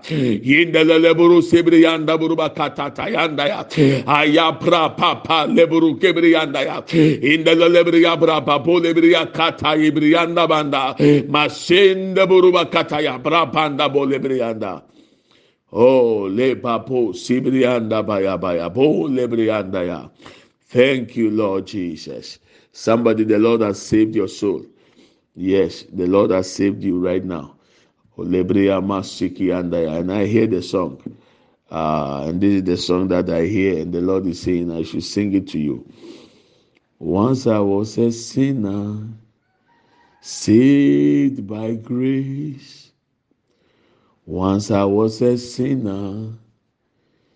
Indele 0.73 0.99
leburu 0.99 1.41
sebri 1.41 1.81
yanda 1.83 2.17
buru 2.17 2.35
bakata 2.35 3.07
yanda 3.09 3.47
ya. 3.47 3.63
Ayapra 4.07 4.97
papa 4.97 5.45
leburu 5.47 5.99
kebri 5.99 6.31
yanda 6.33 6.61
ya. 6.61 6.81
Indele 6.81 7.69
lebri 7.69 8.01
yabra 8.01 8.41
papo 8.43 8.79
lebri 8.79 9.11
ya 9.11 9.27
kata 9.27 9.77
ibri 9.77 10.13
yanda 10.13 10.47
banda. 10.47 10.95
Masende 11.29 12.27
buru 12.27 12.51
bakata 12.51 13.01
ya 13.03 13.19
bra 13.19 13.45
panda 13.45 13.87
bo 13.87 14.05
lebri 14.05 14.39
yanda. 14.39 14.81
Oh, 15.71 16.27
le 16.27 16.55
papo 16.55 17.13
sibri 17.13 17.61
yanda 17.61 18.01
baya 18.03 18.37
baya 18.37 18.67
bo 18.69 19.07
lebri 19.07 19.47
yanda 19.47 19.85
ya. 19.85 20.09
Thank 20.69 21.15
you, 21.15 21.29
Lord 21.29 21.67
Jesus. 21.67 22.39
Somebody, 22.71 23.23
the 23.25 23.37
Lord 23.37 23.61
has 23.61 23.79
saved 23.79 24.15
your 24.15 24.27
soul. 24.27 24.65
Yes, 25.35 25.83
the 25.93 26.07
Lord 26.07 26.31
has 26.31 26.51
saved 26.51 26.83
you 26.83 26.97
right 26.97 27.23
now. 27.23 27.53
And 28.17 30.11
I 30.11 30.25
hear 30.25 30.47
the 30.47 30.61
song. 30.61 31.01
Uh, 31.71 32.25
and 32.27 32.39
this 32.39 32.53
is 32.53 32.63
the 32.63 32.77
song 32.77 33.07
that 33.07 33.29
I 33.29 33.45
hear, 33.45 33.79
and 33.79 33.91
the 33.91 34.01
Lord 34.01 34.27
is 34.27 34.41
saying, 34.41 34.71
I 34.71 34.83
should 34.83 35.03
sing 35.03 35.33
it 35.33 35.47
to 35.49 35.59
you. 35.59 35.83
Once 36.99 37.47
I 37.47 37.57
was 37.59 37.97
a 37.97 38.11
sinner, 38.11 39.07
saved 40.21 41.47
by 41.47 41.73
grace. 41.73 42.91
Once 44.25 44.69
I 44.71 44.83
was 44.85 45.21
a 45.21 45.37
sinner, 45.37 46.33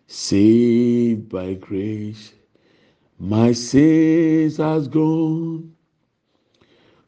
saved 0.06 1.28
by 1.30 1.56
grace. 1.56 2.34
My 3.20 3.52
sins 3.52 4.58
has 4.58 4.88
gone 4.88 5.76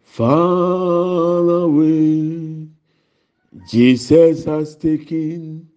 far 0.03 1.47
away. 1.47 2.48
Jesus 3.67 4.45
has 4.45 4.76
taken 4.76 5.69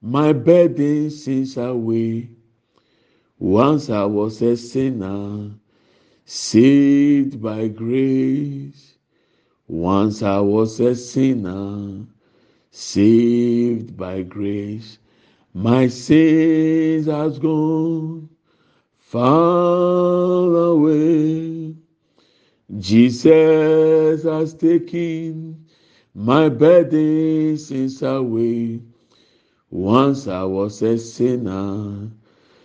my 0.00 0.32
burden 0.32 1.10
since 1.10 1.56
away. 1.56 2.30
Once 3.38 3.90
I 3.90 4.04
was 4.04 4.42
a 4.42 4.56
sinner, 4.56 5.50
saved 6.24 7.40
by 7.40 7.68
grace. 7.68 8.98
Once 9.66 10.22
I 10.22 10.40
was 10.40 10.78
a 10.80 10.94
sinner, 10.94 12.04
saved 12.70 13.96
by 13.96 14.22
grace. 14.22 14.98
My 15.54 15.88
sins 15.88 17.06
has 17.06 17.38
gone 17.38 18.28
far 18.98 20.54
away. 20.54 21.74
Jesus 22.78 24.22
has 24.24 24.52
taken 24.54 25.47
my 26.18 26.48
burden 26.48 27.56
since 27.56 28.02
away. 28.02 28.82
Once 29.70 30.26
I 30.26 30.42
was 30.42 30.82
a 30.82 30.98
sinner, 30.98 32.10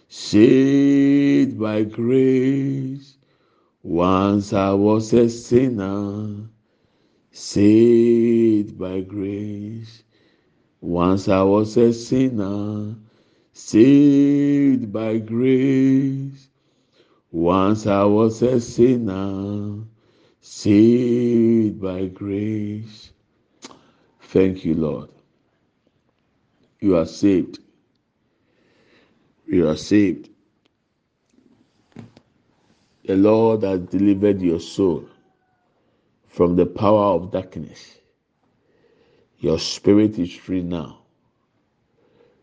saved 0.10 1.60
by 1.60 1.84
grace. 1.84 3.16
Once 3.84 4.54
I 4.54 4.74
was 4.74 5.14
a 5.14 5.30
sinner, 5.30 6.50
saved 7.30 8.80
by 8.80 9.02
grace. 9.02 10.04
Once 10.82 11.28
I 11.28 11.44
was 11.44 11.78
a 11.78 11.94
sinner, 11.94 12.96
saved 13.52 14.92
by 14.92 15.20
grace. 15.20 16.50
Once 17.30 17.86
I 17.86 18.04
was 18.06 18.42
a 18.42 18.60
sinner, 18.60 19.84
saved 20.42 21.80
by 21.80 22.08
grace. 22.08 23.13
Thank 24.34 24.66
you, 24.66 24.74
Lord. 24.74 25.12
You 26.82 26.98
are 26.98 27.06
saved. 27.06 27.60
You 29.46 29.70
are 29.70 29.78
saved. 29.78 30.30
The 33.06 33.16
Lord 33.16 33.64
has 33.64 33.82
delivered 33.82 34.42
your 34.42 34.60
soul 34.60 35.06
from 36.30 36.56
the 36.56 36.66
power 36.66 37.16
of 37.16 37.32
darkness. 37.32 38.00
Your 39.38 39.60
spirit 39.60 40.18
is 40.18 40.34
free 40.34 40.64
now. 40.64 41.00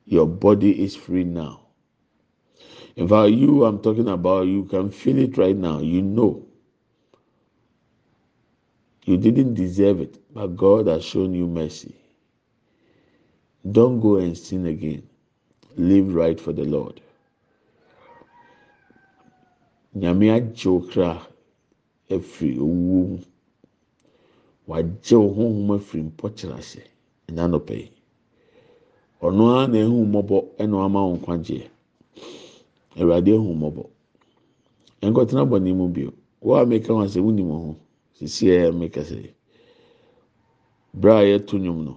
Your 0.06 0.28
body 0.28 0.84
is 0.84 0.96
free 0.96 1.24
now. 1.24 1.62
In 2.96 3.08
fact, 3.08 3.32
you 3.32 3.64
I'm 3.64 3.80
talking 3.80 4.08
about, 4.08 4.46
you 4.46 4.64
can 4.66 4.90
feel 4.92 5.18
it 5.18 5.36
right 5.38 5.56
now. 5.56 5.80
You 5.80 6.02
know. 6.02 6.46
You 9.10 9.16
didn't 9.16 9.54
deserve 9.54 10.00
it, 10.02 10.22
but 10.32 10.54
God 10.56 10.86
has 10.86 11.04
shown 11.04 11.34
you 11.34 11.48
mercy. 11.48 11.96
Don't 13.72 13.98
go 13.98 14.18
and 14.18 14.38
sin 14.38 14.66
again. 14.66 15.02
Live 15.76 16.14
right 16.14 16.38
for 16.38 16.52
the 16.52 16.62
Lord. 16.62 17.00
Nyame 19.96 20.30
agye 20.30 20.70
wo 20.70 20.80
kra 20.80 21.26
afiri 22.08 22.58
owuo 22.58 23.08
mu. 23.08 23.18
Wagye 24.68 25.16
wo 25.18 25.28
honhom 25.34 25.70
afiri 25.74 26.02
mpɔkyerɛ 26.04 26.58
ase. 26.58 26.82
Ɛna 27.28 27.50
nɔpɛ 27.50 27.74
yi. 27.80 27.90
Ɔno 29.22 29.42
ara 29.50 29.66
na 29.66 29.78
ehu 29.78 30.06
mmɔbɔ 30.06 30.38
ɛna 30.60 30.76
ɔama 30.86 31.00
wo 31.02 31.16
nkwagyeɛ. 31.16 31.66
Awurade 32.96 33.28
ehu 33.34 33.54
mmɔbɔ. 33.58 33.84
Nkɔtena 35.02 35.42
bɔ 35.50 35.62
ne 35.62 35.72
mu 35.72 35.88
bio. 35.88 36.12
Wo 36.40 36.54
a 36.54 36.64
meka 36.64 36.94
ho 36.94 37.02
asɛ 37.02 37.18
wo 37.20 37.32
ho. 37.58 37.76
Sisi 38.20 38.46
a 38.52 38.70
meka 38.72 39.00
sɛ. 39.10 39.20
Bere 41.00 41.14
a 41.20 41.24
yɛto 41.30 41.54
nnwom 41.58 41.80
no. 41.86 41.94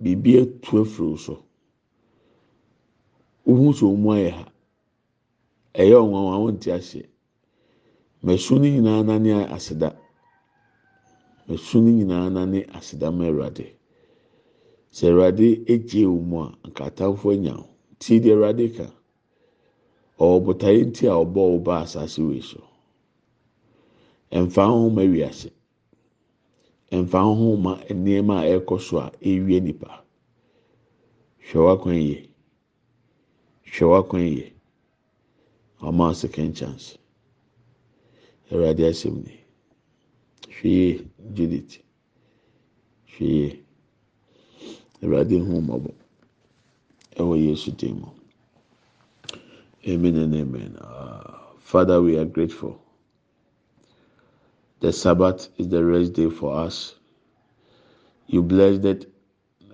biribi 0.00 0.32
atu 0.42 0.72
afiri 0.82 1.18
so. 1.24 1.34
Wohu 3.46 3.68
sɛ 3.78 3.84
ɔmu 3.92 4.08
ayɛ 4.16 4.30
ha. 4.36 4.44
Ɛyɛ 5.80 5.96
ɔnwanwa 6.04 6.34
wɔnte 6.44 6.68
ahyɛ 6.76 7.02
mɛsu 8.24 8.52
no 8.60 8.66
nyinaa 8.70 9.02
nane 9.04 9.30
aseda. 9.56 9.90
Mɛsu 11.48 11.82
no 11.82 11.90
nyinaa 11.90 12.30
nane 12.32 12.60
aseda 12.78 13.10
ma 13.10 13.24
awurade 13.26 13.66
sɛ 14.92 15.06
awurade 15.10 15.66
wɔn 15.66 16.22
mu 16.28 16.38
a 16.42 16.54
nkatamfo 16.68 17.32
anya 17.34 17.54
wo 17.56 17.66
tie 17.98 18.20
deɛ 18.20 18.76
ka. 18.76 18.86
Ɔwɔ 20.20 20.54
nti 20.86 21.06
a 21.08 21.14
ɔbɔ 21.24 21.34
wo 21.64 21.72
asase 21.72 22.18
wei 22.22 22.40
so. 22.40 22.69
Mfa 24.32 24.64
ho 24.66 24.90
ma 24.90 25.02
wiase. 25.02 25.50
Mfa 26.92 27.20
ho 27.20 27.56
ma 27.56 27.72
nneɛma 27.90 28.34
a 28.40 28.44
ɛrekɔ 28.50 28.80
so 28.80 28.98
a 28.98 29.10
ɛrewie 29.22 29.60
nipa 29.62 30.04
hwɛ 31.50 31.58
w'akwan 31.66 31.96
yie. 32.06 32.28
Hwɛ 33.66 33.84
w'akwan 33.90 34.22
yie. 34.22 34.52
Ɔmo 35.82 36.10
a 36.10 36.14
second 36.14 36.54
chance. 36.54 36.98
Awurade 38.50 38.84
asɛm 38.86 39.24
ni. 39.24 39.34
Hwɛ 40.48 40.68
yie 40.70 41.08
judith. 41.34 41.78
Hwɛ 43.08 43.26
yie. 43.26 43.60
Awurade 45.02 45.38
hu 45.38 45.60
mmɔbɔ. 45.60 45.94
Ɛwɔ 47.16 47.34
yesu 47.46 47.70
dim 47.76 48.00
mu. 48.00 48.08
Amen 49.88 50.16
and 50.16 50.34
amen. 50.34 50.76
Uh, 50.76 51.54
father 51.58 52.00
we 52.02 52.16
are 52.18 52.24
grateful 52.26 52.80
the 54.80 54.92
sabbath 54.92 55.48
is 55.58 55.68
the 55.68 55.84
rest 55.84 56.14
day 56.14 56.30
for 56.30 56.54
us. 56.56 56.96
You 58.26 58.42
blessed 58.42 58.84
it, 58.84 59.12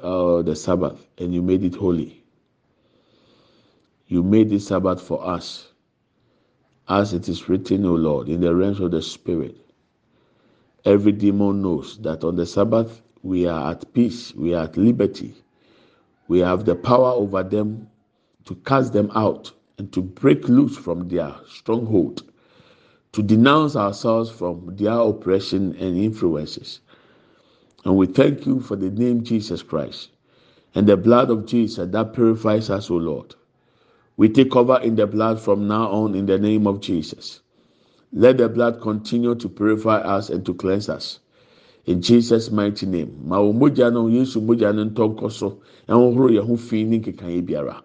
uh, 0.03 0.43
the 0.43 0.57
sabbath 0.57 1.07
and 1.19 1.35
you 1.35 1.43
made 1.43 1.65
it 1.65 1.75
holy. 1.77 2.23
You 4.09 4.23
made 4.23 4.51
the 4.51 4.59
sabbath 4.59 5.01
for 5.01 5.27
us 5.27 5.73
as 6.89 7.13
it 7.13 7.29
is 7.29 7.49
written 7.49 7.85
o 7.85 7.95
lord 7.95 8.29
in 8.29 8.41
the 8.41 8.55
realms 8.55 8.81
of 8.81 8.93
the 8.93 9.03
spirit. 9.03 9.57
Every 10.85 11.13
demon 11.13 11.63
knows 11.63 11.99
that 11.99 12.23
on 12.23 12.37
the 12.37 12.47
sabbath 12.47 13.03
we 13.23 13.47
are 13.47 13.73
at 13.73 13.93
peace 13.93 14.35
we 14.35 14.55
are 14.55 14.65
at 14.65 14.77
liberty. 14.77 15.35
We 16.29 16.41
have 16.41 16.65
the 16.65 16.77
power 16.77 17.11
over 17.13 17.43
them 17.43 17.89
to 18.45 18.55
cast 18.57 18.93
them 18.93 19.11
out 19.15 19.53
and 19.79 19.93
to 19.93 20.03
break 20.03 20.49
loose 20.49 20.77
from 20.77 21.09
their 21.09 21.35
stronghold, 21.49 22.23
to 23.17 23.23
denounce 23.23 23.75
ourselves 23.77 24.29
from 24.29 24.77
their 24.77 24.93
oppression 24.93 25.75
and 25.77 25.97
influences. 25.97 26.81
And 27.87 27.97
we 27.97 28.07
thank 28.07 28.45
you 28.45 28.61
for 28.61 28.77
the 28.77 28.91
name 28.91 29.25
Jesus 29.25 29.63
Christ 29.63 30.11
and 30.75 30.87
the 30.87 30.99
blood 30.99 31.31
of 31.31 31.47
Jesus 31.47 31.89
that 31.93 32.13
purifies 32.13 32.69
us, 32.69 32.91
O 32.91 32.97
Lord. 32.97 33.35
We 34.19 34.29
take 34.29 34.51
cover 34.51 34.79
in 34.83 34.97
the 34.97 35.07
blood 35.07 35.41
from 35.41 35.67
now 35.67 35.91
on 35.91 36.15
in 36.15 36.27
the 36.27 36.37
name 36.39 36.67
of 36.67 36.83
Jesus. 36.83 37.41
Let 38.13 38.37
the 38.37 38.51
blood 38.51 38.83
continue 38.83 39.35
to 39.37 39.49
purify 39.49 39.97
us 39.97 40.29
and 40.29 40.45
to 40.45 40.53
cleanse 40.53 40.91
us. 40.91 41.21
In 41.87 42.03
Jesus' 42.03 42.51
mighty 42.51 42.85
name. 42.85 43.19
Ma 43.25 43.41
wo 43.41 43.55
mogya 43.55 43.91
no 43.91 44.09
Yesu 44.09 44.43
mogya 44.45 44.75
no 44.75 44.85
ntɔ 44.91 45.33
so 45.33 45.63
ɛhohoro 45.89 46.29
yɛn 46.33 46.47
ho 46.47 46.57
fi 46.57 46.85
ne 46.85 46.99
nkeka 46.99 47.47
biara. 47.47 47.81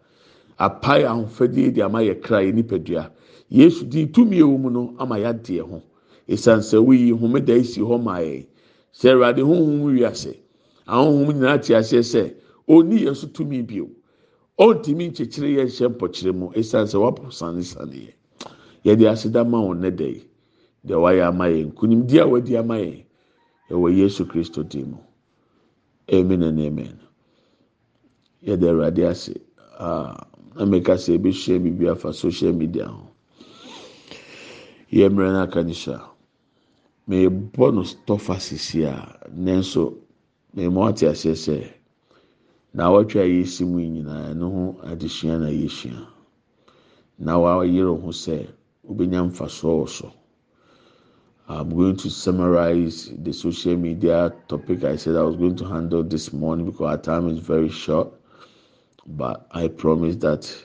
apae 0.59 1.05
ahofadie 1.05 1.73
de 1.73 1.81
ama 1.83 1.99
yɛ 1.99 2.19
yɛ 2.19 3.09
yesu 3.51 3.85
di 3.85 4.07
tumi 4.07 4.37
ewu 4.39 4.57
mu 4.57 4.69
no 4.69 4.95
ama 4.97 5.15
yɛade 5.19 5.53
yɛ 5.59 5.61
ho 5.69 5.81
esanse 6.27 6.77
yi 6.77 7.11
homeda 7.11 7.53
esi 7.53 7.81
hɔ 7.81 8.01
maa 8.01 8.19
yɛ. 8.19 8.45
Sɛ 8.93 9.11
ɛwurade 9.13 9.41
honhom 9.43 9.81
wiase 9.91 10.33
ahohom 10.87 11.27
nyinaa 11.33 11.57
te 11.61 11.73
aseɛ 11.75 12.01
sɛ 12.01 12.33
oni 12.67 12.99
yɛ 13.05 13.15
so 13.15 13.27
tumi 13.27 13.61
bio. 13.61 13.89
Ɔntumi 14.57 15.11
nkyekyere 15.11 15.49
yɛ 15.57 15.63
nhyɛ 15.67 15.87
mpɔkyerɛ 15.95 16.33
mu 16.35 16.51
esanse 16.55 16.95
wapo 16.95 17.29
sanesane 17.29 18.07
yɛ. 18.07 18.13
Yɛde 18.85 19.05
aseda 19.11 19.43
ma 19.43 19.59
wɔn 19.59 19.79
nɛda 19.81 20.07
yi 20.15 20.23
deɛ 20.87 20.95
wayɛ 21.01 21.27
ama 21.27 21.45
yɛ 21.45 21.65
nkunimdi 21.71 22.19
a 22.19 22.27
wadi 22.27 22.55
ama 22.57 22.75
yɛ 22.75 23.03
ɛwɔ 23.69 23.95
yesu 23.97 24.25
kristo 24.25 24.63
dim 24.67 24.91
mu. 24.91 24.97
Amen 26.13 26.43
and 26.43 26.59
amen. 26.59 26.99
Yɛde 28.45 28.63
awurade 28.63 29.03
ase. 29.09 29.33
Aa. 29.79 30.27
Na 30.55 30.65
meka 30.65 30.95
sɛ 30.97 31.13
ebehyia 31.15 31.59
biribi 31.59 31.87
afa 31.89 32.13
social 32.13 32.53
media 32.53 32.85
ho 32.87 33.10
yɛ 34.91 35.09
mmerɛ 35.09 35.29
no 35.33 35.39
aka 35.43 35.61
no 37.71 37.83
tɔfa 38.07 38.35
sisi 38.39 38.83
a 38.85 38.95
nanso 39.45 39.97
aseɛ 41.11 41.35
sɛ 41.45 41.73
na 42.73 42.83
a 42.87 43.65
mu 43.65 43.79
nyinaa 43.79 44.31
ɛno 44.31 44.45
ho 44.55 44.63
adesua 44.89 45.39
na 45.39 45.47
yɛsua 45.47 46.07
na 47.19 47.33
ho 47.35 48.11
sɛ 48.11 48.47
wobɛnya 48.87 49.19
mfasoɔ 49.29 49.73
wɔ 49.81 49.89
so. 49.89 50.11
I'm 51.47 51.69
going 51.69 51.97
to 51.97 52.09
summarize 52.09 53.11
the 53.23 53.33
social 53.33 53.75
media 53.75 54.33
topic 54.47 54.85
I 54.85 54.95
said 54.95 55.17
I 55.17 55.23
was 55.23 55.35
going 55.35 55.57
to 55.57 55.65
handle 55.65 56.01
this 56.01 56.31
morning 56.31 56.65
because 56.67 56.87
our 56.87 56.97
time 56.97 57.27
is 57.27 57.39
very 57.39 57.67
short. 57.67 58.13
But 59.05 59.47
I 59.51 59.67
promise 59.67 60.15
that 60.17 60.55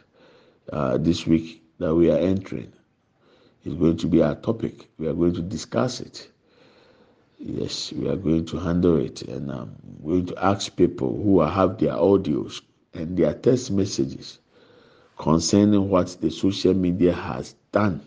uh, 0.72 0.98
this 0.98 1.26
week 1.26 1.62
that 1.78 1.92
we 1.92 2.08
are 2.10 2.18
entering 2.18 2.72
is 3.66 3.74
going 3.74 3.96
to 3.96 4.06
be 4.06 4.22
our 4.22 4.36
topic. 4.36 4.88
We 4.96 5.08
are 5.08 5.12
going 5.14 5.34
to 5.34 5.42
discuss 5.42 6.00
it. 6.00 6.30
Yes, 7.38 7.92
we 7.92 8.08
are 8.08 8.16
going 8.16 8.46
to 8.46 8.58
handle 8.58 8.96
it, 8.96 9.22
and 9.22 9.50
I'm 9.50 9.76
going 10.04 10.26
to 10.26 10.44
ask 10.44 10.74
people 10.74 11.20
who 11.22 11.40
have 11.40 11.78
their 11.78 11.92
audios 11.94 12.62
and 12.94 13.16
their 13.16 13.34
text 13.34 13.70
messages 13.72 14.38
concerning 15.18 15.90
what 15.90 16.16
the 16.20 16.30
social 16.30 16.74
media 16.74 17.12
has 17.12 17.54
done. 17.72 18.00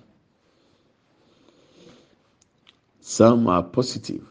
Some 3.01 3.47
are 3.47 3.63
positive, 3.63 4.25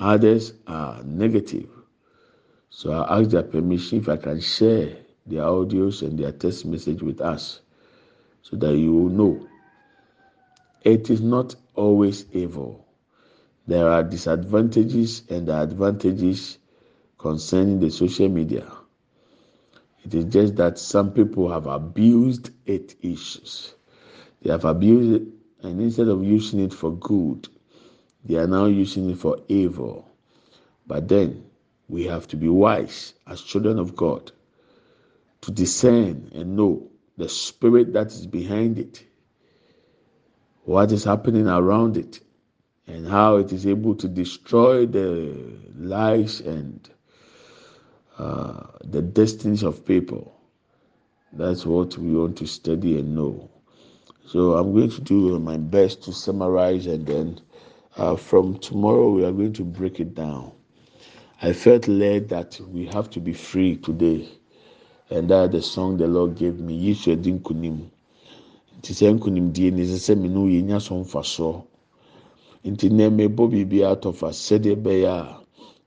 others 0.00 0.52
are 0.66 1.02
negative. 1.04 1.68
So 2.70 2.92
I 2.92 3.20
ask 3.20 3.30
their 3.30 3.42
permission 3.42 4.00
if 4.00 4.08
I 4.08 4.16
can 4.16 4.40
share 4.40 4.96
their 5.26 5.42
audios 5.44 6.02
and 6.02 6.18
their 6.18 6.32
text 6.32 6.66
message 6.66 7.02
with 7.02 7.20
us 7.20 7.60
so 8.42 8.56
that 8.56 8.76
you 8.76 8.92
will 8.92 9.10
know. 9.10 9.47
It 10.88 11.10
is 11.10 11.20
not 11.20 11.54
always 11.74 12.24
evil. 12.32 12.86
There 13.66 13.86
are 13.90 14.02
disadvantages 14.02 15.22
and 15.28 15.46
advantages 15.50 16.56
concerning 17.18 17.78
the 17.78 17.90
social 17.90 18.30
media. 18.30 18.72
It 20.02 20.14
is 20.14 20.24
just 20.24 20.56
that 20.56 20.78
some 20.78 21.12
people 21.12 21.50
have 21.52 21.66
abused 21.66 22.52
it 22.64 22.94
issues. 23.02 23.74
They 24.40 24.50
have 24.50 24.64
abused 24.64 25.12
it, 25.22 25.28
and 25.62 25.78
instead 25.82 26.08
of 26.08 26.24
using 26.24 26.60
it 26.60 26.72
for 26.72 26.92
good, 26.92 27.46
they 28.24 28.36
are 28.36 28.46
now 28.46 28.64
using 28.64 29.10
it 29.10 29.18
for 29.18 29.42
evil. 29.46 30.08
But 30.86 31.06
then 31.06 31.44
we 31.90 32.04
have 32.04 32.26
to 32.28 32.36
be 32.38 32.48
wise 32.48 33.12
as 33.26 33.42
children 33.42 33.78
of 33.78 33.94
God 33.94 34.32
to 35.42 35.50
discern 35.52 36.30
and 36.34 36.56
know 36.56 36.88
the 37.18 37.28
spirit 37.28 37.92
that 37.92 38.06
is 38.06 38.26
behind 38.26 38.78
it, 38.78 39.04
what 40.68 40.92
is 40.92 41.02
happening 41.02 41.48
around 41.48 41.96
it, 41.96 42.20
and 42.86 43.08
how 43.08 43.36
it 43.36 43.52
is 43.54 43.66
able 43.66 43.94
to 43.94 44.06
destroy 44.06 44.84
the 44.84 45.34
lives 45.78 46.40
and 46.40 46.90
uh, 48.18 48.64
the 48.84 49.00
destinies 49.00 49.62
of 49.62 49.86
people. 49.86 50.38
That's 51.32 51.64
what 51.64 51.96
we 51.96 52.12
want 52.12 52.36
to 52.38 52.46
study 52.46 52.98
and 52.98 53.14
know. 53.14 53.48
So 54.26 54.58
I'm 54.58 54.74
going 54.74 54.90
to 54.90 55.00
do 55.00 55.38
my 55.38 55.56
best 55.56 56.02
to 56.02 56.12
summarize, 56.12 56.86
and 56.86 57.06
then 57.06 57.40
uh, 57.96 58.16
from 58.16 58.58
tomorrow 58.58 59.10
we 59.10 59.24
are 59.24 59.32
going 59.32 59.54
to 59.54 59.64
break 59.64 60.00
it 60.00 60.14
down. 60.14 60.52
I 61.40 61.54
felt 61.54 61.88
led 61.88 62.28
that 62.28 62.60
we 62.60 62.84
have 62.88 63.08
to 63.10 63.20
be 63.20 63.32
free 63.32 63.76
today. 63.76 64.28
And 65.08 65.30
that 65.30 65.52
the 65.52 65.62
song 65.62 65.96
the 65.96 66.06
Lord 66.06 66.36
gave 66.36 66.58
me, 66.60 66.78
Yishu 66.78 67.12
Edin 67.14 67.40
Kunim. 67.40 67.88
Nti 68.78 68.90
sɛ 68.98 69.06
nkunimdie 69.14 69.70
ne 69.72 69.82
sɛ 70.06 70.14
me 70.20 70.28
no 70.28 70.46
yɛ 70.46 70.60
nya 70.68 70.78
so 70.80 70.94
mfasoɔ. 71.02 71.54
Nti 72.70 72.86
nɛ 72.90 73.04
mebɔ 73.16 73.42
biribi 73.50 73.78
atɔfa 73.92 74.28
sɛdeɛ 74.44 74.74
ɛbɛyɛ 74.76 75.08
a 75.08 75.42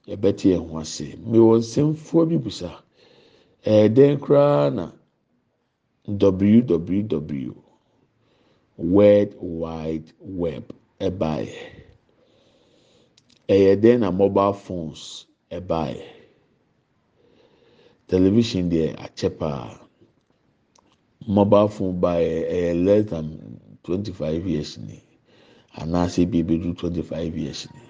yɛbɛte 0.10 0.46
yɛn 0.52 0.64
ho 0.70 0.78
ase. 0.80 1.16
Mewɔ 1.30 1.54
nsɛmfoɔ 1.62 2.24
bi 2.30 2.38
busa. 2.38 2.72
Ɛyɛ 3.66 3.88
dɛn 3.96 4.20
koraa 4.20 4.70
na 4.74 4.92
www 6.08 7.54
world 8.78 9.32
wide 9.40 10.12
web 10.20 10.64
ɛbaeɛ. 11.00 11.54
Ɛyɛ 13.48 13.76
dɛn 13.82 14.00
na 14.00 14.12
mobile 14.12 14.54
phones 14.54 15.28
ɛbaeɛ 15.52 16.02
television 18.08 18.70
deɛ 18.70 18.96
akyɛ 19.06 19.30
paa 19.40 19.80
mobile 21.28 21.68
phone 21.68 22.00
baeɛ 22.02 22.50
ɛyɛ 22.52 22.86
less 22.86 23.10
than 23.10 23.60
twenty 23.84 24.12
five 24.12 24.46
years 24.48 24.78
ni. 24.80 25.02
Anaasɛ 25.78 26.30
bi 26.32 26.40
ebedu 26.44 26.76
twenty 26.78 27.02
five 27.02 27.38
years 27.38 27.68
ni. 27.74 27.82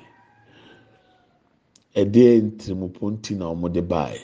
Ɛdeɛ 2.04 2.41
ntirimupo 2.41 3.12
nti 3.12 3.38
na 3.38 3.46
wɔde 3.54 3.82
baeɛ 3.88 4.20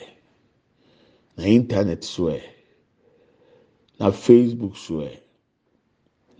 na 1.36 1.44
internet 1.44 2.04
so 2.04 2.24
ɛ 2.24 2.40
na 4.00 4.10
facebook 4.10 4.76
so 4.76 4.94
ɛ 5.00 5.18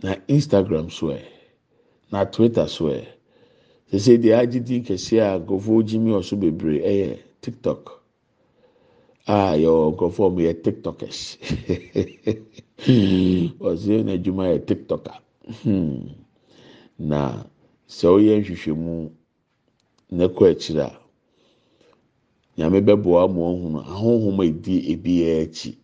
na 0.02 0.14
instagram 0.28 0.90
so 0.90 1.08
ɛ 1.08 1.22
na 2.12 2.24
twitter 2.24 2.68
so 2.68 2.86
ɛ 2.86 3.06
sese 3.90 4.18
deɛ 4.18 4.38
agye 4.42 4.60
din 4.64 4.84
kɛseɛ 4.84 5.22
a 5.36 5.38
nkurɔfoɔ 5.40 5.82
gyimi 5.86 6.10
ɔso 6.12 6.36
bebree 6.38 6.80
ɛyɛ 6.82 7.18
tiktok 7.40 7.97
a 9.28 9.56
yɛwɔ 9.62 9.84
nkurɔfoɔ 9.92 10.26
a 10.26 10.34
wɔyɛ 10.34 10.52
tiktokers. 10.62 11.20
Ɔsɛ 13.68 13.94
n'adwuma 14.06 14.44
yɛ 14.52 14.58
tiktoker. 14.66 15.18
Na 16.98 17.44
sɛ 17.86 18.06
ɔyɛ 18.16 18.32
nhwehwɛmu 18.40 19.10
na 20.10 20.24
ɛkɔ 20.28 20.42
akyire 20.50 20.82
a 20.88 20.98
nyame 22.56 22.80
bɛboa 22.86 23.28
ma 23.34 23.40
ɔhunu 23.52 23.78
ahohom 23.92 24.40
a 24.40 24.44
edi 24.44 24.92
ebiara 24.92 25.42
akyi 25.44 25.76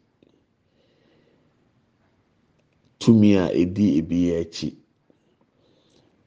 tumi 2.99 3.37
a 3.37 3.53
edi 3.53 3.99
ebiara 4.01 4.41
akyi 4.41 4.69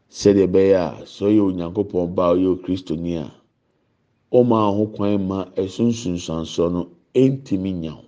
sɛdeɛ 0.09 0.45
ɛbɛyɛ 0.47 0.75
a 0.77 1.05
sɛ 1.05 1.23
ɔyɛ 1.29 1.41
onyankopɔn 1.49 2.13
ba 2.15 2.33
ɔyɛ 2.33 2.47
okristoni 2.55 3.17
a 3.17 3.25
ɔma 4.31 4.57
kwan 4.95 5.27
ma 5.27 5.45
ɛsunsunsansoɔ 5.55 6.71
no 6.71 6.96
ɛntumi 7.17 7.71
nya 7.81 7.91
ho 7.91 8.03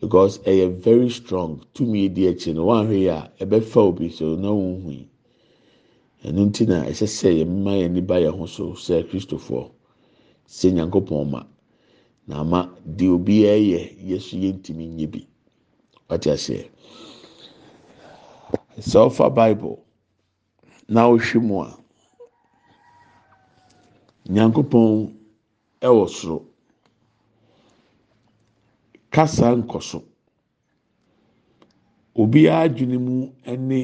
because 0.00 0.38
ɛyɛ 0.38 0.80
very 0.80 1.10
strong. 1.10 1.60
Tumi 1.74 2.04
edi 2.06 2.26
akyi 2.28 2.54
no 2.54 2.66
wɔn 2.66 2.86
ahwɛ 2.86 2.96
yɛ 3.06 3.12
a 3.40 3.44
ɛbɛfa 3.46 3.76
obi 3.88 4.08
so 4.10 4.36
na 4.36 4.48
wɔn 4.48 4.82
hu 4.82 4.90
yi. 4.90 5.08
Ɛno 6.24 6.52
ti 6.54 6.66
na 6.66 6.84
ɛsɛ 6.84 7.06
sɛ 7.06 7.28
yɛn 7.38 7.48
mma 7.48 7.72
yɛn 7.72 7.84
ani 7.90 8.00
ba 8.00 8.14
yɛn 8.20 8.38
ho 8.38 8.46
so 8.46 8.72
sɛ 8.72 9.04
kristofoɔ. 9.08 9.70
Sɛ 10.46 10.72
nyankopɔn 10.72 11.30
ma. 11.30 11.42
Na 12.26 12.40
ama 12.40 12.70
deɛ 12.86 13.10
obiara 13.18 13.58
yɛ 13.58 13.98
yɛso 14.08 14.38
yɛntumi 14.38 14.86
nye 14.88 15.06
bi. 15.06 15.26
Wate 16.08 16.26
aseɛ. 16.30 16.68
Sɛ 18.78 18.98
ɔfa 19.10 19.34
bible 19.34 19.82
na 20.88 21.08
ɔhwɛ 21.10 21.42
mu 21.42 21.60
a 21.62 21.78
nyankopɔn 24.28 25.12
ɛwɔ 25.82 26.08
soro 26.08 26.47
kasa 29.10 29.46
nkɔ 29.58 29.78
so. 29.82 29.98
Obiara 32.20 32.64
adwene 32.66 32.96
mu 33.06 33.14
ɛne 33.50 33.78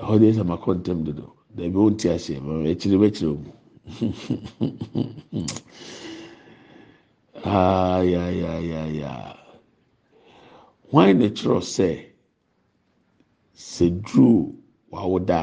ɛhɔ 0.00 0.14
deɛ 0.20 0.32
sɛ 0.36 0.42
ma 0.48 0.56
kɔ 0.62 0.70
ntɛm 0.78 0.98
dodo. 1.04 1.26
Dɛbi 1.56 1.76
wɔn 1.76 1.96
ti 1.98 2.06
aseɛ 2.08 2.40
ma 2.44 2.52
ɛkyerɛ 2.70 2.96
bɛkyerɛ 3.02 3.34
mu. 3.42 3.50
Ayayayaya 7.44 9.12
hwan 10.90 11.18
na 11.18 11.26
kyerɛ 11.36 11.60
sɛ 11.74 11.88
sɛ 13.54 13.86
wawoda 14.90 15.40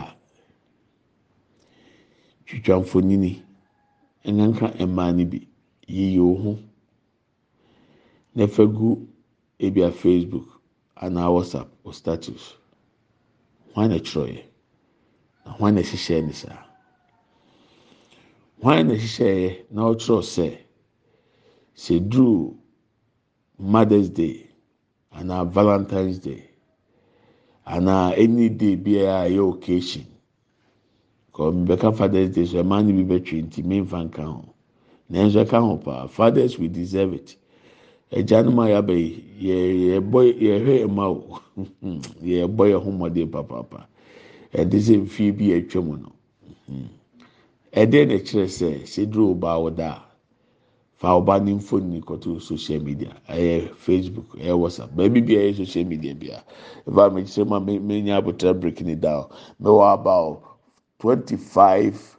twitwa 2.45 2.75
mfonini 2.81 3.31
nkanka 4.25 4.67
mmaa 4.87 5.11
no 5.15 5.25
bi. 5.25 5.39
Yiyi 5.87 6.19
wo 6.19 6.33
ho 6.43 6.51
na 8.35 8.47
fa 8.47 8.65
gu 8.65 9.07
ebi 9.59 9.81
a 9.83 9.91
facebook 9.91 10.47
anaa 10.95 11.29
whatsapp 11.29 11.67
o 11.85 11.91
status. 11.91 12.43
Hwan 13.73 13.89
na 13.89 13.97
kyerɛ 13.99 14.27
yɛ 14.35 14.43
na 15.45 15.51
hwan 15.51 15.75
na 15.75 15.81
hyehyɛ 15.81 16.25
ne 16.25 16.33
saa? 16.33 16.65
Hwan 18.61 18.87
na 18.87 18.93
hyehyɛ 18.93 19.35
yɛ 19.43 19.65
na 19.71 19.81
ɔkyerɛ 19.91 20.21
sɛ 20.35 20.47
sɛ 21.75 21.99
duro 22.09 22.55
mothers 23.57 24.09
day 24.09 24.49
anaa 25.11 25.45
valentines 25.45 26.19
day 26.19 26.49
anaa 27.65 28.13
any 28.17 28.49
day 28.49 28.75
biara 28.75 29.25
a 29.25 29.29
ɛyɛ 29.29 29.49
occasion. 29.53 30.05
Kɔ 31.33 31.51
mbɛka 31.65 31.95
fathers 31.97 32.29
day 32.35 32.45
so 32.45 32.63
ɛmaa 32.63 32.85
no 32.85 32.93
bi 32.93 33.03
bɛtwe 33.19 33.41
nti 33.45 33.63
mmefa 33.63 34.03
nka 34.09 34.23
ho. 34.23 34.53
Nanso 35.09 35.43
ɛka 35.45 35.59
ho 35.61 35.77
paa 35.77 36.07
fathers 36.07 36.57
we 36.59 36.67
deserve 36.67 37.13
it 37.13 37.37
agyanom 38.17 38.59
a 38.59 38.69
yaba 38.69 38.93
yi 38.93 39.09
yɛ 39.41 39.57
yɛbɔ 39.89 40.19
yɛhwɛ 40.45 40.75
ɛma 40.85 41.05
o 41.09 41.39
yɛbɔ 42.23 42.63
yɛn 42.71 42.83
ho 42.83 42.91
mmɔden 42.91 43.31
papaapa. 43.31 43.87
Ɛde 44.53 44.77
sɛ 44.79 44.95
mfie 45.03 45.31
bi 45.37 45.53
atwa 45.53 45.81
mu 45.85 45.97
no. 45.97 46.11
Ɛdeɛ 47.73 48.07
na 48.07 48.13
ɛkyerɛ 48.15 48.47
sɛ 48.47 48.85
seduro 48.87 49.33
ɔbaa 49.35 49.57
ɔda 49.67 50.01
fa 50.95 51.07
ɔbaa 51.19 51.43
ne 51.43 51.53
mfoni 51.55 52.01
kɔto 52.01 52.41
social 52.41 52.79
media. 52.81 53.11
Ɛyɛ 53.29 53.69
facebook 53.75 54.29
ɛyɛ 54.37 54.53
whatsapp. 54.59 54.89
Baabi 54.95 55.21
bi 55.25 55.33
ɛyɛ 55.35 55.55
social 55.57 55.85
media 55.85 56.15
bi 56.15 56.27
a 56.27 56.43
ɛfɛ 56.89 57.01
a 57.07 57.11
mekyerɛ 57.11 57.47
mu 57.47 57.55
a 57.55 57.79
menya 57.79 58.17
abotire 58.21 58.53
breaking 58.59 58.89
it 58.89 59.01
down 59.01 59.25
mɛwɔ 59.61 59.93
about 59.93 60.41
twenty 60.99 61.37
five 61.37 62.17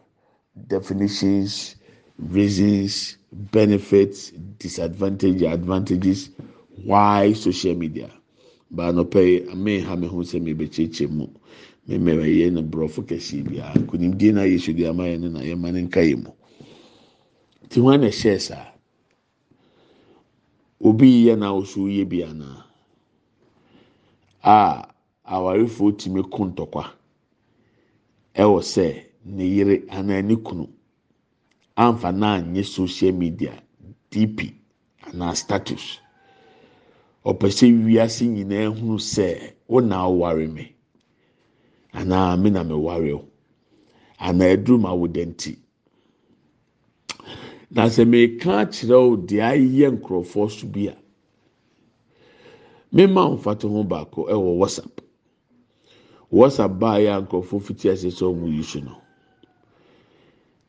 definitions 0.69 1.77
reasons 2.19 3.19
benefits 3.35 4.31
disadvantages 4.59 5.43
advantages 5.43 6.31
why 6.85 7.33
social 7.33 7.75
media? 7.75 8.11
Baanɔpɛ 8.73 9.21
yi 9.27 9.49
ame 9.53 9.81
ha 9.81 9.97
me 9.97 10.07
ho 10.07 10.19
sɛ 10.23 10.41
mebɛkyerɛkyerɛ 10.43 11.11
mu. 11.11 11.27
Mmɛmɛ 11.89 12.25
yɛ 12.27 12.53
no 12.53 12.63
borɔfo 12.63 13.03
kɛseɛ 13.07 13.45
bi 13.49 13.59
a 13.59 13.73
nkonimdie 13.79 14.33
na 14.35 14.43
yɛ 14.43 14.59
sodi 14.61 14.87
ama 14.89 15.05
yɛ 15.05 15.19
na 15.31 15.41
yɛma 15.41 15.73
ne 15.73 15.83
nka 15.83 16.01
yɛ 16.01 16.17
mu. 16.23 16.31
Ti 17.69 17.81
hwan 17.81 18.01
na 18.01 18.07
ɛhyɛ 18.09 18.41
saa? 18.41 18.73
Obi 20.81 21.25
yɛ 21.27 21.39
na 21.39 21.51
ɔso 21.53 21.87
yɛ 21.89 22.09
bi 22.09 22.23
anaa 22.23 22.65
a 24.43 24.89
awarefoɔ 25.27 25.97
tumi 25.99 26.23
ko 26.31 26.45
ntɔkwa. 26.47 26.85
Ɛwɔ 28.35 28.59
sɛ 28.63 29.05
ne 29.25 29.45
yere 29.47 29.83
anaa 29.91 30.23
ne 30.25 30.37
kunu 30.37 30.69
amfa 31.77 32.13
na 32.13 32.35
anyɛ 32.39 32.63
social 32.65 33.13
media 33.13 33.53
dp 34.11 34.39
anaa 35.07 35.35
status. 35.35 35.99
Ɔpɛ 37.25 37.47
sɛ 37.57 37.67
wiase 37.85 38.25
nyinaa 38.35 38.69
hunu 38.77 38.97
sɛ 38.99 39.55
wɔn 39.69 39.89
na 39.89 39.97
aware 40.05 40.47
anaa 41.93 42.37
me 42.43 42.51
na 42.51 42.63
me 42.65 42.75
ware 42.75 43.13
o. 43.15 43.25
Anaa 44.21 44.53
aduru 44.57 44.79
ma 44.81 44.93
wo 44.95 45.07
dɛnti 45.09 45.57
na 47.71 47.87
sɛ 47.89 48.05
meka 48.07 48.53
akyerɛ 48.63 48.97
wo 49.09 49.17
deɛ 49.17 49.43
ayɛ 49.53 49.91
nkurɔfoɔ 49.99 50.51
so 50.51 50.67
bi 50.67 50.87
a 50.89 50.97
mema 52.93 53.23
mfata 53.37 53.69
ho 53.69 53.83
baako. 53.85 54.29
Ɛwɔ 54.31 54.59
whatsapp. 54.59 55.01
Whatsapp 56.31 56.79
baa 56.79 56.99
yɛ 56.99 57.11
a 57.19 57.23
nkurɔfoɔ 57.27 57.61
fiti 57.63 57.89
ase 57.91 58.07
sɛ 58.11 58.25
ɔmo 58.31 58.47
yi 58.55 58.63
so 58.63 58.79
no. 58.81 59.04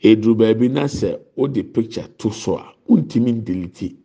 Eduru 0.01 0.35
baabi 0.35 0.69
na 0.69 0.83
sɛ 0.87 1.19
wode 1.35 1.63
picture 1.73 2.07
to 2.17 2.29
so 2.31 2.57
a 2.57 2.73
wontumi 2.87 3.31
ndelete. 3.33 3.95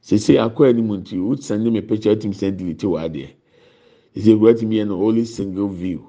Sese 0.00 0.32
akɔ 0.38 0.68
anim 0.68 0.88
nti 0.96 1.16
wotsɛn 1.18 1.70
me 1.72 1.80
picture 1.80 2.14
wotumi 2.14 2.34
sɛ 2.34 2.56
delete 2.56 2.86
wɔ 2.86 2.98
adeɛ 3.06 3.28
sese 4.14 4.30
ekura 4.34 4.54
tumi 4.58 4.76
yɛ 4.76 4.86
no 4.86 5.02
only 5.02 5.24
single 5.24 5.68
view. 5.68 6.06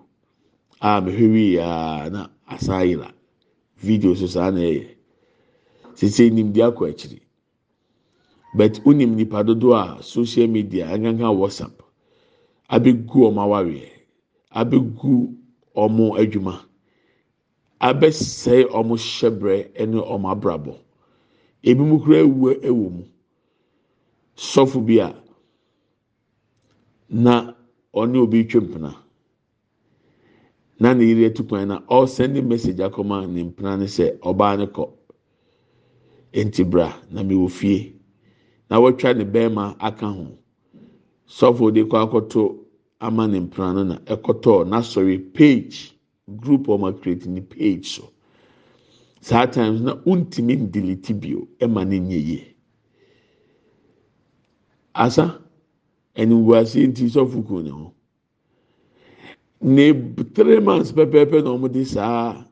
A 0.81 1.01
mehwɛ 1.01 1.31
wie 1.33 1.59
aa 1.59 2.09
na 2.09 2.27
asa 2.47 2.73
ayira 2.81 3.11
video 3.77 4.13
so 4.15 4.27
saa 4.27 4.49
na 4.51 4.59
ɛyɛ. 4.59 4.87
Sese 5.95 6.29
nimdi 6.29 6.59
akɔ 6.61 6.89
akyiri. 6.89 7.19
But 8.55 8.73
wonim 8.83 9.15
nipa 9.15 9.43
dodoɔ 9.43 9.99
a 9.99 10.03
social 10.03 10.47
media 10.47 10.87
ankankan 10.87 11.37
whatsapp 11.37 11.81
abegu 12.69 13.27
ɔmo 13.29 13.41
awareɛ 13.45 13.89
abegu 14.53 15.33
ɔmo 15.75 16.17
adwuma. 16.19 16.70
Abɛsɛe 17.87 18.57
ɔmo 18.77 18.95
hyɛbrɛ 18.95 19.55
ɛne 19.81 19.97
ɔmo 20.13 20.27
abrabɔ. 20.33 20.73
Ebi 21.69 21.83
kura 22.03 22.17
ewu 22.25 22.47
ɛwɔ 22.69 22.85
mu. 22.95 23.03
Sɔfo 24.35 24.85
bi 24.85 24.99
a 24.99 25.13
na 27.09 27.53
ɔne 27.93 28.17
obi 28.17 28.43
twɛ 28.45 28.59
mpena. 28.61 28.95
Na 30.79 30.93
ne 30.93 31.05
yere 31.05 31.25
atu 31.29 31.43
kwan 31.43 31.67
na 31.67 31.79
ɔsɛnde 31.81 32.43
message 32.43 32.77
akɔma 32.79 33.27
ne 33.29 33.43
mpena 33.43 33.77
ne 33.79 33.85
sɛ 33.85 34.17
ɔbaa 34.19 34.57
ne 34.57 34.65
kɔ. 34.67 34.89
Nti 36.33 36.63
bra 36.69 36.93
na 37.11 37.21
mi 37.23 37.35
wɔ 37.35 37.49
fie. 37.51 37.93
Na 38.69 38.77
wɔtwa 38.79 39.15
ne 39.17 39.25
bɛrima 39.25 39.75
aka 39.79 40.07
ho. 40.07 40.27
Sɔfo 41.27 41.73
de 41.73 41.83
kɔ 41.83 41.97
akɔto 42.09 42.57
ama 42.99 43.27
ne 43.27 43.39
mpena 43.41 43.73
no 43.75 43.83
na 43.83 43.95
ɛkɔtɔ 43.97 44.65
n'asɔre 44.67 45.33
page. 45.33 45.93
Group 46.37 46.67
ɔmo 46.67 46.91
create 47.01 47.25
ne 47.27 47.41
page 47.41 47.87
so. 47.95 48.11
Saa 49.21 49.45
times 49.45 49.81
na 49.81 49.95
ntumi 49.95 50.55
ndelete 50.57 51.19
bio 51.19 51.47
ɛma 51.59 51.87
ne 51.87 51.99
nye 51.99 52.17
yie. 52.17 52.55
Asa 54.95 55.39
ɛniwuase 56.15 56.87
nti 56.87 57.05
sɔfo 57.09 57.45
kun 57.47 57.63
ne 57.65 57.69
ho. 57.69 57.93
Ne 59.61 59.93
three 60.33 60.59
months 60.59 60.91
pɛpɛɛpɛ 60.91 61.43
na 61.43 61.49
wɔn 61.51 61.71
de 61.71 61.85
saa 61.85 62.43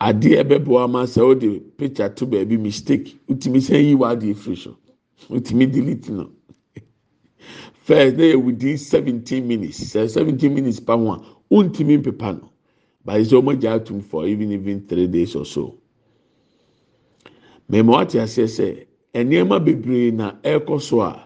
adeɛ 0.00 0.44
bɛbɔ 0.48 0.84
ama 0.84 1.02
sɛ 1.04 1.20
ɔde 1.34 1.76
picture 1.76 2.08
to 2.08 2.26
baabi 2.26 2.56
mistake. 2.58 3.18
Wotumi 3.28 3.58
sɛ 3.58 3.82
yi 3.84 3.94
wa 3.94 4.14
adeɛ 4.14 4.34
firi 4.36 4.56
so. 4.56 4.76
Wotumi 5.28 5.66
delete 5.70 6.08
no 6.10 6.30
first 7.88 8.16
na 8.18 8.24
yɛ 8.24 8.36
within 8.44 8.76
seventeen 8.76 9.48
minutes 9.48 9.80
sɛ 9.80 10.10
seventeen 10.10 10.52
minutes 10.54 10.78
pa 10.78 10.94
ho 10.94 11.12
a 11.12 11.18
wontumi 11.50 11.96
mpepa 12.02 12.38
no. 12.38 12.50
But 13.02 13.22
sɛ 13.22 13.40
wɔn 13.42 13.56
agya 13.56 13.80
atum 13.80 14.02
for 14.04 14.26
even 14.26 14.52
even 14.52 14.86
three 14.86 15.06
days 15.06 15.34
or 15.34 15.46
so. 15.46 15.74
Mɛmɛ 17.72 17.86
wate 17.88 18.18
aseɛ 18.20 18.44
sɛ 18.44 18.86
nneɛma 19.14 19.64
bebree 19.64 20.10
na 20.12 20.32
ɛrekɔ 20.44 20.80
so 20.82 21.00
a 21.00 21.24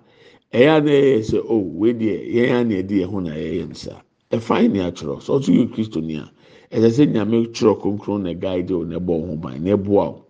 ɛyɛ 0.53 0.77
a 0.77 0.81
na 0.81 0.91
ɛyɛ 0.93 1.19
sɛ 1.19 1.45
o 1.51 1.57
wei 1.59 1.95
deɛ 1.95 2.33
yɛn 2.33 2.61
a 2.61 2.65
na 2.65 2.75
yɛde 2.77 2.91
yɛn 3.01 3.07
ho 3.11 3.19
na 3.21 3.31
yɛyɛ 3.31 3.69
nsa. 3.69 4.01
Ɛfain 4.31 4.71
ni 4.71 4.79
atwerɛ 4.79 5.19
sɛ 5.21 5.31
ɔtún 5.41 5.57
yɛ 5.59 5.73
kristo 5.75 6.01
ni 6.01 6.15
a 6.15 6.31
ɛsɛ 6.71 6.89
sɛ 6.95 7.13
nyame 7.13 7.47
twerɛ 7.53 7.81
kronkron 7.83 8.23
na 8.23 8.33
guide 8.35 8.71
o 8.71 8.85
na 8.85 8.99
ɛbɔ 9.01 9.13
ɔho 9.27 9.41
ban 9.41 9.65
na 9.65 9.73
ɛboa 9.77 10.05
o 10.07 10.25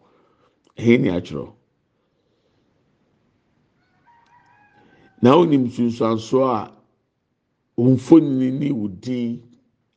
ɛhɛn 0.79 1.01
ni 1.03 1.09
atwerɛ 1.11 1.53
na 5.23 5.37
onim 5.37 5.71
sunsuanso 5.71 6.45
a 6.45 6.73
mfoni 7.79 8.51
ne 8.51 8.71
wo 8.73 8.89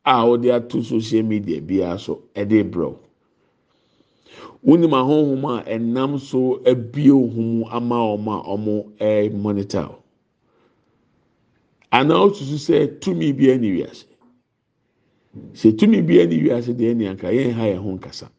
a 0.05 0.23
wɔde 0.25 0.53
ato 0.53 0.81
social 0.83 1.23
media 1.23 1.59
biara 1.61 1.99
so 1.99 2.21
ɛde 2.35 2.63
brɛw. 2.71 2.95
Wonim 4.63 4.93
ahohom 4.93 5.45
a 5.45 5.63
ɛnam 5.63 6.19
so 6.19 6.61
abie 6.65 7.09
ohun 7.11 7.63
ama 7.71 7.95
wɔn 7.95 8.27
a 8.45 8.55
wɔn 8.57 8.97
ɛɛ 8.99 9.33
monitor 9.33 9.95
anaa 11.91 12.25
otutu 12.29 12.57
sɛ 12.57 12.99
tumi 13.01 13.33
bi 13.35 13.45
ɛni 13.47 13.77
wiase. 13.77 14.05
Sɛ 15.53 15.75
tumi 15.77 16.01
bi 16.05 16.13
ɛni 16.21 16.43
wiase 16.43 16.73
deɛ 16.75 16.93
ɛni 16.93 17.07
anka 17.09 17.27
yɛn 17.33 17.51
ha 17.53 17.63
yɛn 17.65 17.77
ho 17.81 17.97
nkasa. 17.97 18.29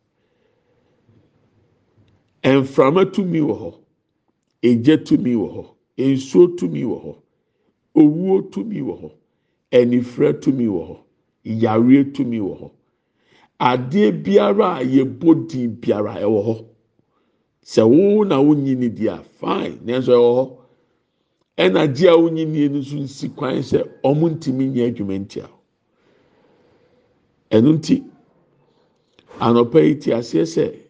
Mframa 2.45 3.05
tumi 3.13 3.41
wɔ 3.41 3.55
hɔ. 3.59 3.75
Egya 4.63 4.97
tumi 5.05 5.35
wɔ 5.35 5.49
hɔ 5.55 5.76
nsuo 5.99 6.47
tumi 6.57 6.83
wɔ 6.85 6.97
hɔ 7.05 7.15
owuo 8.01 8.43
tumi 8.51 8.81
wɔ 8.81 8.95
hɔ 9.01 9.11
ɛnifrɛ 9.73 10.41
tumi 10.43 10.67
wɔ 10.69 10.83
hɔ 10.89 10.97
yareɛ 11.45 12.13
tumi 12.15 12.39
wɔ 12.41 12.55
hɔ 12.61 12.71
adeɛ 13.59 14.23
biara 14.23 14.77
a 14.77 14.83
yɛbɔ 14.85 15.49
din 15.49 15.71
biara 15.81 16.15
ɛwɔ 16.21 16.41
hɔ 16.47 16.65
sɛ 17.65 17.83
wo 17.89 18.25
na 18.25 18.37
wonyi 18.41 18.77
ni 18.77 18.89
di 18.89 19.07
a 19.09 19.17
fine 19.41 19.79
nanso 19.85 20.13
ɛwɔ 20.13 20.31
hɔ 20.37 20.45
ɛna 21.59 21.95
gye 21.97 22.09
a 22.09 22.17
wonyi 22.17 22.45
nie 22.47 22.69
no 22.69 22.79
nso 22.79 22.97
nsi 22.97 23.29
kwan 23.35 23.57
sɛ 23.63 23.81
ɔmo 24.05 24.29
ntumi 24.37 24.69
nyɛ 24.71 24.93
adwuma 24.93 25.19
ntia 25.19 25.49
ɛno 27.51 27.73
nti 27.79 28.05
anɔpɛ 29.41 29.79
yi 29.89 29.95
ti 29.97 30.11
aseɛ 30.13 30.45
sɛ 30.45 30.86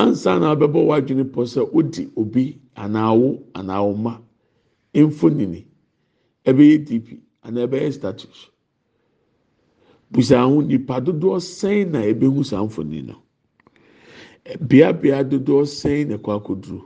ansa 0.00 0.38
na 0.40 0.46
abɛbɔ 0.54 0.80
w'adwene 0.88 1.24
pɔ 1.34 1.40
sɛ 1.52 1.60
odi 1.78 2.02
obi 2.20 2.44
anaa 2.82 3.12
wo 3.20 3.28
anaa 3.58 3.82
wo 3.86 3.92
ma 4.04 4.12
mfonini 4.94 5.60
ɛbɛyɛ 6.48 6.76
dp 6.86 7.06
anaa 7.46 7.64
ɛbɛyɛ 7.66 7.92
status 7.92 8.38
busa 10.12 10.38
ho 10.48 10.60
nipa 10.62 11.00
dodoɔ 11.00 11.36
sɛn 11.58 11.90
na 11.92 11.98
ɛbɛhu 12.10 12.44
saa 12.44 12.62
mfonini 12.66 13.02
no? 13.08 13.16
Beabea 14.68 15.22
dodoɔ 15.30 15.62
sɛn 15.78 16.08
na 16.08 16.16
ɛkɔ 16.16 16.30
akɔduro 16.38 16.82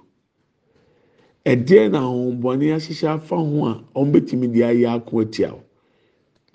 ɛdeɛ 1.46 1.90
na 1.90 1.98
ahombɔne 2.00 2.66
ahyehyɛ 2.76 3.08
afa 3.14 3.36
ho 3.36 3.66
a 3.66 3.74
wɔn 3.94 4.12
bɛtumi 4.12 4.52
de 4.52 4.60
ayɛ 4.62 4.86
ako 4.96 5.20
atia 5.20 5.52
o 5.54 5.60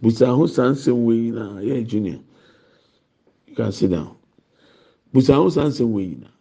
busa 0.02 0.28
ho 0.36 0.46
saa 0.48 0.70
nsɛm 0.72 0.98
wɔ 1.06 1.14
nyinaa 1.16 1.62
yɛ 1.64 1.86
junior 1.88 2.20
you 3.48 3.56
can 3.56 3.72
sit 3.72 3.90
down. 3.92 4.16
Busa 5.14 5.36
ho 5.36 5.50
saa 5.50 5.66
nsɛm 5.70 5.90
wɔ 5.94 6.02
nyinaa. 6.10 6.32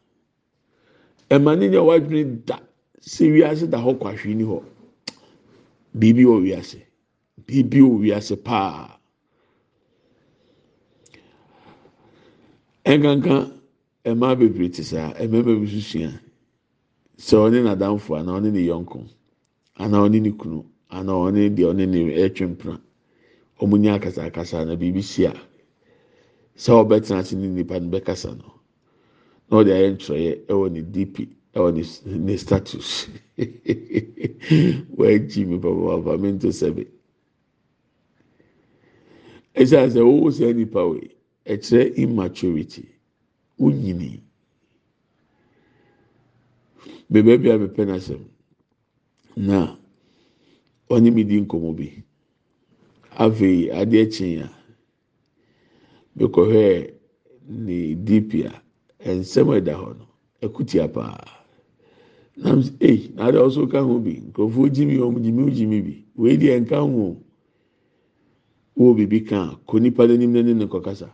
Ɛma 1.30 1.58
ne 1.58 1.68
nyɛ 1.68 1.80
wadwene 1.84 2.44
da 2.46 2.58
sɛ 3.00 3.30
wiase 3.32 3.66
da 3.70 3.78
hɔ 3.78 3.98
kwahwe 3.98 4.34
ni 4.34 4.44
hɔ. 4.44 4.62
Biribi 5.98 6.24
wɔ 6.24 6.42
wiase. 6.42 6.80
Biribi 7.46 7.80
wɔ 7.80 7.98
wiase 8.00 8.36
paa. 8.44 8.98
Ɛnkanka 12.84 13.52
mmaa 14.06 14.34
bebree 14.38 14.70
te 14.70 14.82
saa. 14.82 15.12
Mmarima 15.14 15.60
bi 15.60 15.66
nso 15.66 15.80
sua. 15.80 16.10
Sɛ 17.18 17.36
ɔne 17.36 17.62
n'adamfo 17.62 18.16
anaa 18.16 18.38
ɔne 18.40 18.52
ne 18.52 18.60
yɔnko 18.66 18.98
anaa 19.78 20.00
ɔne 20.08 20.20
ne 20.22 20.30
kunu 20.32 20.64
anaa 20.90 21.12
ɔne 21.28 21.50
deɛ 21.54 21.66
ɔne 21.72 21.84
ne 21.88 22.00
ɛtwe 22.24 22.46
mpena 22.56 22.80
wɔn 23.60 23.80
nyɛ 23.80 23.94
akasakasa 23.98 24.64
na 24.66 24.76
biribi 24.76 25.02
si 25.02 25.24
a 25.26 25.32
sɛ 26.56 26.72
ɔbɛtena 26.84 27.18
ase 27.20 27.32
ne 27.36 27.48
nipa 27.48 27.78
no 27.80 27.88
bɛkasa 27.90 28.36
no. 28.38 28.57
Na 29.50 29.56
ɔde 29.58 29.70
ayɛ 29.76 29.88
ntwerɛeɛ 29.96 30.32
ɛwɔ 30.50 30.66
ne 30.72 30.80
dp 30.82 31.14
ɛwɔ 31.56 31.68
ne 31.74 31.82
ne 32.26 32.36
status. 32.36 33.08
Wɔagyi 34.98 35.46
mi 35.48 35.56
papaapa 35.58 36.12
mi 36.20 36.28
nto 36.32 36.48
sɛbi 36.60 36.84
ɛsɛ 39.60 39.78
sɛ 39.94 40.00
wɔwɔ 40.08 40.28
sɛ 40.38 40.54
nipa 40.56 40.80
wɔ 40.88 40.94
yi 41.02 41.08
ɛkyerɛ 41.52 41.94
immaturity. 42.02 42.84
Wonyini 43.58 44.20
beebi 47.10 47.36
bi 47.42 47.48
a 47.50 47.58
mepɛ 47.58 47.82
n'asɛm 47.86 48.22
na 49.36 49.76
ɔne 50.90 51.12
mi 51.12 51.24
di 51.24 51.40
nkɔmɔ 51.40 51.74
bi. 51.76 52.02
Afei 53.18 53.70
adeɛ 53.70 54.06
kyen 54.12 54.42
a 54.42 54.48
mekɔhwɛ 56.18 56.92
ne 57.48 57.94
dp 57.96 58.44
a 58.46 58.67
nsɛm 59.04 59.48
ɛda 59.56 59.74
hɔ 59.80 59.98
no 59.98 60.06
ɛkutia 60.42 60.92
paa. 60.92 61.24
Nam 62.36 62.62
ei 62.80 63.10
n'ade 63.14 63.38
ɔso 63.38 63.66
ka 63.70 63.80
ho 63.82 63.98
bi 63.98 64.20
nkurɔfoɔ 64.20 64.70
gyimi 64.74 64.96
wɔn 64.98 65.22
gyimi 65.22 65.50
gyimi 65.56 65.80
bi. 65.84 66.04
Wei 66.16 66.36
deɛ 66.36 66.60
nka 66.62 66.78
ho 66.80 67.16
wɔ 68.78 68.94
biribi 68.96 69.26
ka 69.26 69.38
a 69.52 69.56
kɔ 69.66 69.80
nipa 69.80 70.06
n'anim 70.06 70.32
n'anim 70.32 70.56
ne 70.58 70.66
kɔkasa 70.66 71.10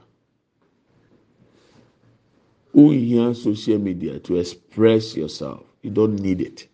wonhia 2.75 3.35
social 3.35 3.79
media 3.79 4.19
to 4.19 4.37
express 4.37 5.17
yourself. 5.17 5.63
You 5.83 5.91
don't 5.91 6.21
need 6.21 6.41
it. 6.41 6.69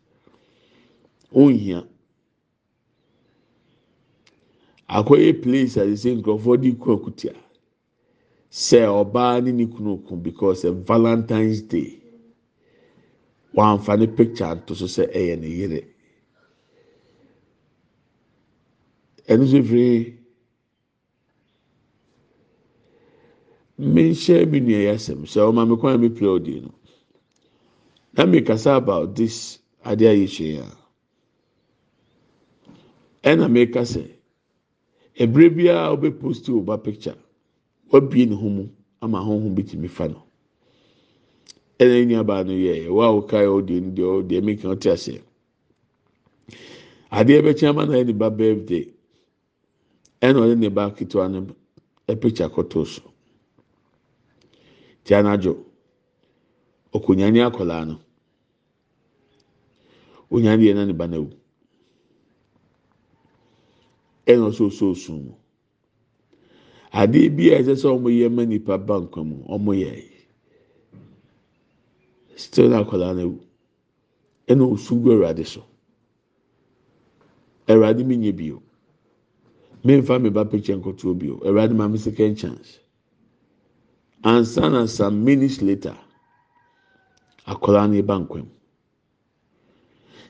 Wonhia. 1.33 1.87
Akɔyɛ 4.89 5.43
place 5.43 5.77
a 5.77 5.85
sɛ 5.87 6.21
nkurɔfoɔ 6.23 6.61
de 6.63 6.73
ku 6.73 6.97
akutia. 6.97 7.35
Sɛ 8.51 8.81
ɔbaa 8.87 9.43
ne 9.45 9.53
ne 9.53 9.67
kunu 9.67 10.03
kun 10.07 10.21
because 10.23 10.65
ɛ 10.65 10.71
valentines 10.87 11.63
day? 11.63 12.01
Wàmfa 13.55 13.97
ne 13.99 14.07
picture 14.07 14.55
nto 14.55 14.75
so 14.75 14.87
sɛ 14.87 15.05
ɛyɛ 15.15 15.39
ne 15.41 15.49
yere 15.49 15.81
ɛno 19.31 19.43
nso 19.45 19.63
firi 19.69 20.19
mmenhyɛ 23.79 24.47
mi 24.51 24.59
nua 24.61 24.81
yɛ 24.87 24.91
asɛm 24.95 25.21
sɛ 25.33 25.39
ɔma 25.49 25.63
mi 25.69 25.77
kwan 25.81 26.01
mi 26.01 26.09
pere 26.11 26.29
ɔdi 26.37 26.63
no 26.63 26.71
na 28.15 28.27
mi 28.27 28.43
kasa 28.43 28.71
about 28.77 29.15
this 29.17 29.59
ade 29.85 30.03
a 30.03 30.13
yɛhyɛ 30.15 30.49
ya 30.59 30.67
ɛna 33.23 33.49
mi 33.51 33.67
kasa 33.67 34.03
ebire 35.15 35.51
biara 35.51 35.95
ɔbɛ 35.97 36.19
post 36.21 36.47
ɔba 36.49 36.83
picture. 36.83 37.17
Wabie 37.91 38.27
ne 38.27 38.35
ho 38.35 38.49
mu 38.49 38.69
ama 39.01 39.19
ahoho 39.19 39.49
bi 39.55 39.63
ti 39.65 39.77
mi 39.77 39.89
fa 39.89 40.09
no. 40.09 40.23
Ɛna 41.79 42.07
nua 42.07 42.25
baa 42.25 42.43
no 42.45 42.53
yɛ 42.53 42.87
ɛwɔ 42.89 43.03
a 43.05 43.11
ɔka 43.19 43.39
ɔdi 43.57 43.81
no 43.83 43.91
deɛ 43.97 44.07
ɔdeɛ 44.23 44.43
mi 44.45 44.57
kan 44.57 44.71
ɔte 44.75 44.89
aseɛ. 44.93 45.23
Adeɛ 47.11 47.43
bɛkyɛn 47.45 47.69
ama 47.71 47.87
na 47.87 48.03
ne 48.03 48.13
ba 48.13 48.31
birthday. 48.31 48.87
Ɛna 50.23 50.39
ɔde 50.45 50.59
ne 50.59 50.69
ba 50.69 50.91
ketewa 50.91 51.29
no 51.31 51.55
picture 52.17 52.49
kɔtɔ 52.49 52.87
so. 52.87 53.03
Tí 55.05 55.15
anadwo 55.15 55.65
okonyane 56.93 57.41
akwadaa 57.45 57.87
no. 57.87 58.01
Onyane 60.31 60.61
deɛ 60.63 60.75
na 60.75 60.85
ne 60.85 60.93
ba 60.93 61.07
na 61.09 61.17
ewu 61.17 61.31
ɛna 64.27 64.49
ɔsɛ 64.51 64.63
ɔsɛ 64.69 64.85
osun 64.91 65.25
mu. 65.25 65.35
Adeɛ 66.93 67.29
bi 67.37 67.51
a 67.55 67.59
ɛsɛ 67.63 67.75
sɛ 67.77 67.89
wɔn 67.89 68.13
yɛ 68.13 68.29
ma 68.33 68.45
nipa 68.45 68.79
ba 68.79 69.01
nkwa 69.01 69.25
mu 69.25 69.37
wɔn 69.49 69.79
yɛ 69.79 70.11
still 72.37 72.69
na 72.71 72.81
akwadaa 72.83 73.15
na 73.15 73.23
ewu 73.23 73.39
ɛna 74.49 74.65
osun 74.73 75.03
gu 75.03 75.11
awurade 75.13 75.45
so. 75.47 75.63
Awurade 77.69 78.05
mi 78.05 78.17
nye 78.17 78.33
bio. 78.33 78.63
Mmɛnfa 79.85 80.21
mi 80.23 80.31
ba 80.31 80.45
picture 80.45 80.77
nkoto 80.77 81.15
bio. 81.19 81.37
Awurade 81.45 81.75
ma 81.75 81.87
mi 81.89 81.99
second 81.99 82.35
chance. 82.37 82.79
Ansa 84.25 84.71
na 84.71 84.87
some 84.87 85.23
minutes 85.25 85.63
later 85.63 85.97
akwadaa 87.47 87.91
no 87.93 88.03
ba 88.03 88.19
nkwam 88.19 88.47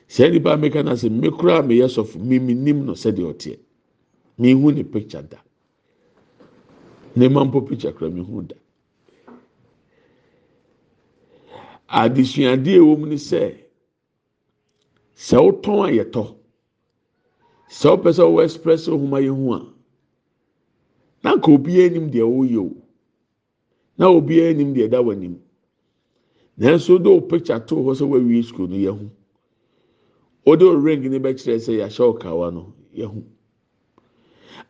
sɛ 0.07 0.31
nipa 0.31 0.57
meka 0.57 0.83
na 0.83 0.93
sɛ 0.93 1.09
mmekura 1.09 1.63
meyɛ 1.65 1.87
sɔfo. 1.87 2.19
Mimi 2.19 2.53
nim 2.53 2.85
no 2.85 2.93
sɛdeɛ 2.93 3.33
ɔteɛ. 3.33 3.57
Mihu 4.37 4.71
ne 4.73 4.83
picture 4.83 5.21
da. 5.23 5.37
Ne 7.15 7.27
ma 7.29 7.43
mpo 7.45 7.61
picture 7.61 7.91
kura 7.93 8.09
mihu 8.09 8.41
da. 8.47 8.55
Adesuadeɛ 11.89 12.79
ɛwɔ 12.79 13.07
ni 13.07 13.15
sɛ 13.17 13.57
sɛ 15.15 15.37
wotɔn 15.43 15.85
a 15.87 15.91
yɛtɔ 15.97 16.23
sɛ 17.69 17.87
wopɛ 17.91 18.09
sɛ 18.13 18.23
wɔwɔ 18.23 18.43
express 18.43 18.87
ohun 18.87 19.11
ayɛ 19.11 19.29
ho 19.35 19.53
a 19.53 19.59
na 21.23 21.35
nka 21.35 21.51
obiara 21.51 21.85
anim 21.89 22.09
deɛ 22.09 22.23
wɔyɛ 22.25 22.57
o. 22.57 22.75
Na 23.97 24.07
obiara 24.07 24.49
anim 24.49 24.73
deɛ 24.73 24.87
ɛda 24.89 25.03
w'anim. 25.03 25.37
Nanso 26.57 26.97
de 27.01 27.09
o 27.09 27.21
picture 27.21 27.59
to 27.59 27.75
hɔ 27.75 27.91
sɛ 27.95 28.05
wɔawie 28.07 28.43
school 28.45 28.67
no 28.67 28.75
yɛ 28.77 28.91
ho 28.99 29.09
o 30.45 30.55
de 30.55 30.65
o 30.65 30.73
ring 30.75 31.01
ne 31.09 31.19
bɛkyerɛ 31.19 31.59
sɛ 31.59 31.71
yɛahyɛ 31.79 31.99
o 32.01 32.13
kawa 32.13 32.51
no 32.51 32.73
yɛ 32.95 33.05
ho 33.05 33.23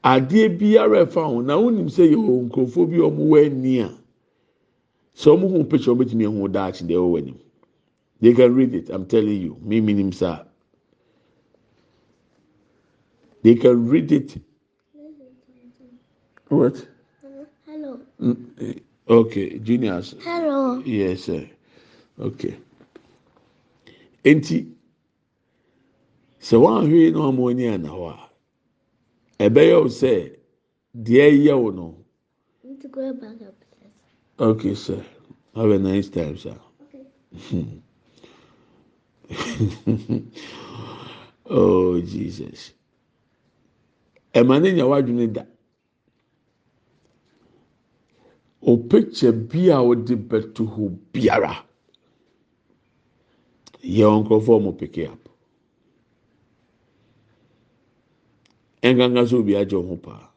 adeɛ 0.04 0.58
biara 0.60 1.06
ɛfa 1.06 1.26
ho 1.28 1.42
na 1.42 1.56
wonim 1.58 1.88
sɛ 1.90 2.10
yɛ 2.12 2.16
wɔ 2.18 2.50
nkurɔfoɔ 2.50 2.90
bi 2.90 2.98
a 2.98 3.10
wɔn 3.10 3.28
wɔ 3.30 3.46
ani 3.46 3.80
a 3.80 3.90
sɛ 5.16 5.30
wɔn 5.38 5.52
ho 5.52 5.64
picture 5.64 5.94
wɔn 5.94 6.00
bɛtumi 6.06 6.26
ɛho 6.28 6.52
daakye 6.52 6.88
deɛ 6.88 6.98
ɛwɔ 6.98 7.18
anim 7.20 7.40
they 8.22 8.34
can 8.34 8.54
read 8.56 8.74
it 8.76 8.90
i'm 8.90 9.06
telling 9.06 9.42
you 9.42 9.58
me 9.62 9.82
minim 9.82 10.12
saa 10.12 10.44
they 13.44 13.56
can 13.56 13.88
read 13.90 14.12
it 14.12 14.38
what. 16.52 16.86
Hello. 17.66 18.00
Mm, 18.22 18.82
Okay, 19.10 19.58
juniors. 19.60 20.16
Hello. 20.22 20.80
Yes, 20.86 21.22
sir. 21.24 21.50
Okay. 22.20 22.58
Enti, 24.26 24.70
sɛ 26.42 26.58
wɔahwɛ 26.60 27.14
na 27.14 27.32
wɔn 27.32 27.52
ani 27.52 27.68
ana 27.68 27.90
hɔ 27.90 28.10
a, 28.14 28.30
ɛbɛyɛ 29.46 29.76
wo 29.82 29.88
sɛ 29.90 30.12
deɛ 31.06 31.26
ɛyɛ 31.32 31.54
wo 31.62 31.70
no. 31.72 31.86
Okay 34.40 34.74
sir. 34.76 35.04
Have 35.56 35.70
a 35.72 35.80
nice 35.80 36.10
time 36.10 36.38
sir. 36.38 36.58
Okay. 36.84 37.66
oh 41.50 42.02
jesus. 42.02 42.74
Ɛma 44.34 44.62
ne 44.62 44.72
nya 44.74 44.86
w'adwene 44.86 45.32
da. 45.34 45.44
O 48.64 48.78
picture 48.78 49.32
bi 49.32 49.70
a 49.70 49.78
wɔde 49.82 50.16
bɛto 50.28 50.66
hɔ 50.74 50.98
biara. 51.14 51.66
Yɛ 53.84 54.06
wɔn 54.06 54.24
nkurɔfoɔ 54.26 54.58
ɔmo 54.60 54.78
pick 54.78 54.98
up. 55.10 55.31
Ɛnkankan 58.84 59.28
so 59.28 59.38
obi 59.40 59.54
agye 59.56 59.78
ho 59.78 59.96
paa. 59.98 60.30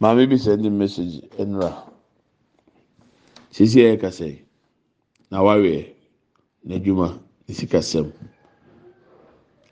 Maame 0.00 0.26
bi 0.28 0.36
send 0.38 0.64
message 0.78 1.20
nnura. 1.38 1.70
Sisi 3.50 3.80
yɛ 3.80 4.00
kasa 4.00 4.26
yi. 4.26 4.42
Na 5.30 5.42
wawie 5.42 5.94
n'adwuma 6.66 7.08
ne 7.46 7.54
sikasɛm. 7.54 8.12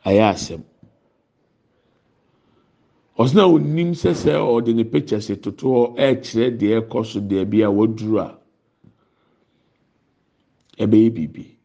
Ayɛ 0.05 0.25
asɛm. 0.35 0.63
ɔsena 3.19 3.45
onim 3.55 3.93
sɛ 3.95 4.15
sɛ 4.15 4.33
ɔde 4.39 4.75
ne 4.75 4.85
pictures 4.85 5.27
toto 5.43 5.67
hɔ 5.67 5.97
ɛɛkyerɛ 5.97 6.57
deɛ 6.59 6.81
ɛkɔ 6.81 7.05
so 7.07 7.21
deɛ 7.21 7.45
bi 7.51 7.63
a 7.63 7.71
waduru 7.71 8.19
a 8.21 8.39
ɛbɛyɛ 10.79 11.11
biribi 11.15 11.58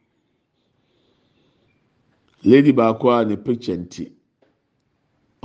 lady 2.44 2.72
baako 2.74 3.12
a 3.12 3.26
ne 3.26 3.36
picture 3.38 3.78
nti 3.78 4.12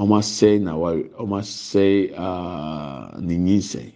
ɔmo 0.01 0.14
asɛe 0.18 0.59
na 0.62 0.72
wari 0.76 1.03
ɔmo 1.20 1.36
asɛe 1.38 2.12
aa 2.16 3.18
ne 3.20 3.34
nyinsɛn. 3.36 3.92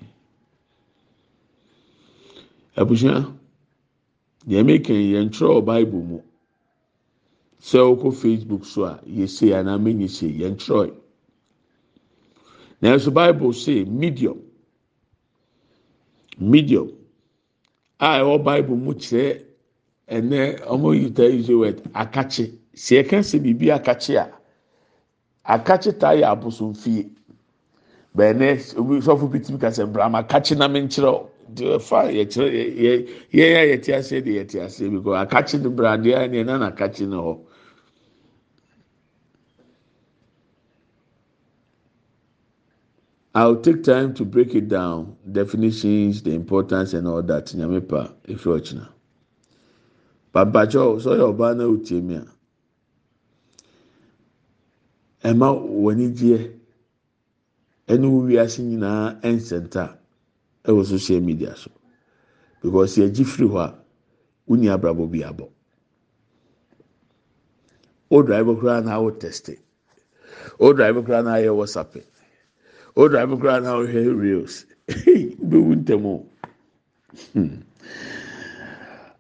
Abusua 2.76 3.16
deɛ 4.46 4.62
meka 4.66 4.92
yi 4.94 5.12
yɛn 5.14 5.30
twerɛ 5.30 5.64
bible 5.64 6.02
mu. 6.02 6.18
Sɛ 7.60 7.78
ɔkɔ 7.78 8.12
facebook 8.12 8.64
so 8.64 8.84
a 8.84 9.00
yɛse 9.06 9.52
anaa 9.54 9.78
mɛnyɛ 9.78 10.08
se 10.08 10.26
yɛn 10.28 10.56
twerɛ 10.56 10.94
nanso 12.82 13.10
bible 13.12 13.52
say 13.52 13.84
medium. 13.84 14.40
Medium. 16.38 16.90
A 18.00 18.18
ɛwɔ 18.22 18.42
bible 18.44 18.76
mu 18.76 18.94
kyerɛ 18.94 19.42
ɛnɛ 20.08 20.60
ɔmo 20.66 20.92
yi 21.00 21.10
ta 21.12 21.22
yi 21.24 21.42
so 21.42 21.52
wɛ 21.60 21.78
akakye. 21.94 22.61
Si 22.74 22.96
ɛka 22.96 23.18
sɛ 23.22 23.38
biribi 23.42 23.70
akakye 23.70 24.16
a 24.18 24.30
akakye 25.44 25.98
ta 25.98 26.10
yɛ 26.14 26.24
abosomfie 26.32 27.10
bɛnɛ 28.16 28.78
obi 28.78 29.00
sɔfo 29.00 29.30
bi 29.30 29.38
timi 29.40 29.58
kasa 29.60 29.86
brahma 29.86 30.18
akakye 30.22 30.56
na 30.56 30.68
mi 30.68 30.80
nkyerɛw 30.80 31.26
de 31.54 31.64
ɛfa 31.78 32.10
yɛkyerɛ 32.12 32.48
yɛ 32.52 32.92
yɛ 33.32 33.46
yɛn 33.48 33.56
a 33.56 33.62
yɛte 33.76 33.90
aseɛ 33.98 34.24
de 34.24 34.30
yɛte 34.38 34.56
aseɛ 34.64 34.90
because 34.90 35.26
akakye 35.26 35.60
no 35.62 35.70
bradeɛ 35.70 36.28
ɛna 36.28 36.36
ɛna 36.44 36.58
na 36.60 36.70
akakye 36.70 37.06
no 37.08 37.22
hɔ. 37.22 37.38
I'll 43.34 43.56
take 43.56 43.82
time 43.82 44.12
to 44.14 44.26
break 44.26 44.54
it 44.54 44.68
down, 44.68 45.16
definitions, 45.32 46.22
the 46.22 46.34
importance, 46.34 46.92
and 46.92 47.08
all 47.08 47.22
that. 47.22 47.46
Nyamepa, 47.46 48.12
if 48.24 48.44
you're 48.44 48.56
watching. 48.56 48.86
Pampacho, 50.34 51.00
so 51.00 51.14
your 51.14 51.32
banner 51.32 51.70
with 51.70 51.90
me. 51.92 52.20
Dear, 55.22 56.52
and 57.88 58.26
we 58.26 58.38
are 58.38 58.48
seeing 58.48 58.80
now 58.80 59.16
and 59.22 59.40
center, 59.42 59.96
ɛwɔ 60.64 60.84
social 60.86 61.20
media 61.20 61.54
so, 61.56 61.70
because 62.62 62.96
yɛ 62.96 63.08
gyi 63.14 63.24
firi 63.24 63.48
hɔ 63.48 63.58
a, 63.60 63.74
wuni 64.48 64.66
abrabɔ 64.68 65.10
bi 65.10 65.18
abɔ. 65.28 65.48
O 68.12 68.20
drive 68.22 68.46
koraa 68.60 68.84
na 68.84 68.96
awo 68.98 69.10
test. 69.18 69.48
It. 69.48 69.60
O 70.60 70.72
drive 70.74 70.96
koraa 70.96 71.24
na 71.24 71.34
ayɛ 71.40 71.50
WhatsApp. 71.56 72.02
o 72.96 73.08
drive 73.08 73.30
koraa 73.40 73.62
na 73.62 73.72
ɔhwɛ 73.80 74.20
reels. 74.20 74.66
Bɛwu 74.88 75.82
ntɛm 75.82 76.04
o. 76.04 76.26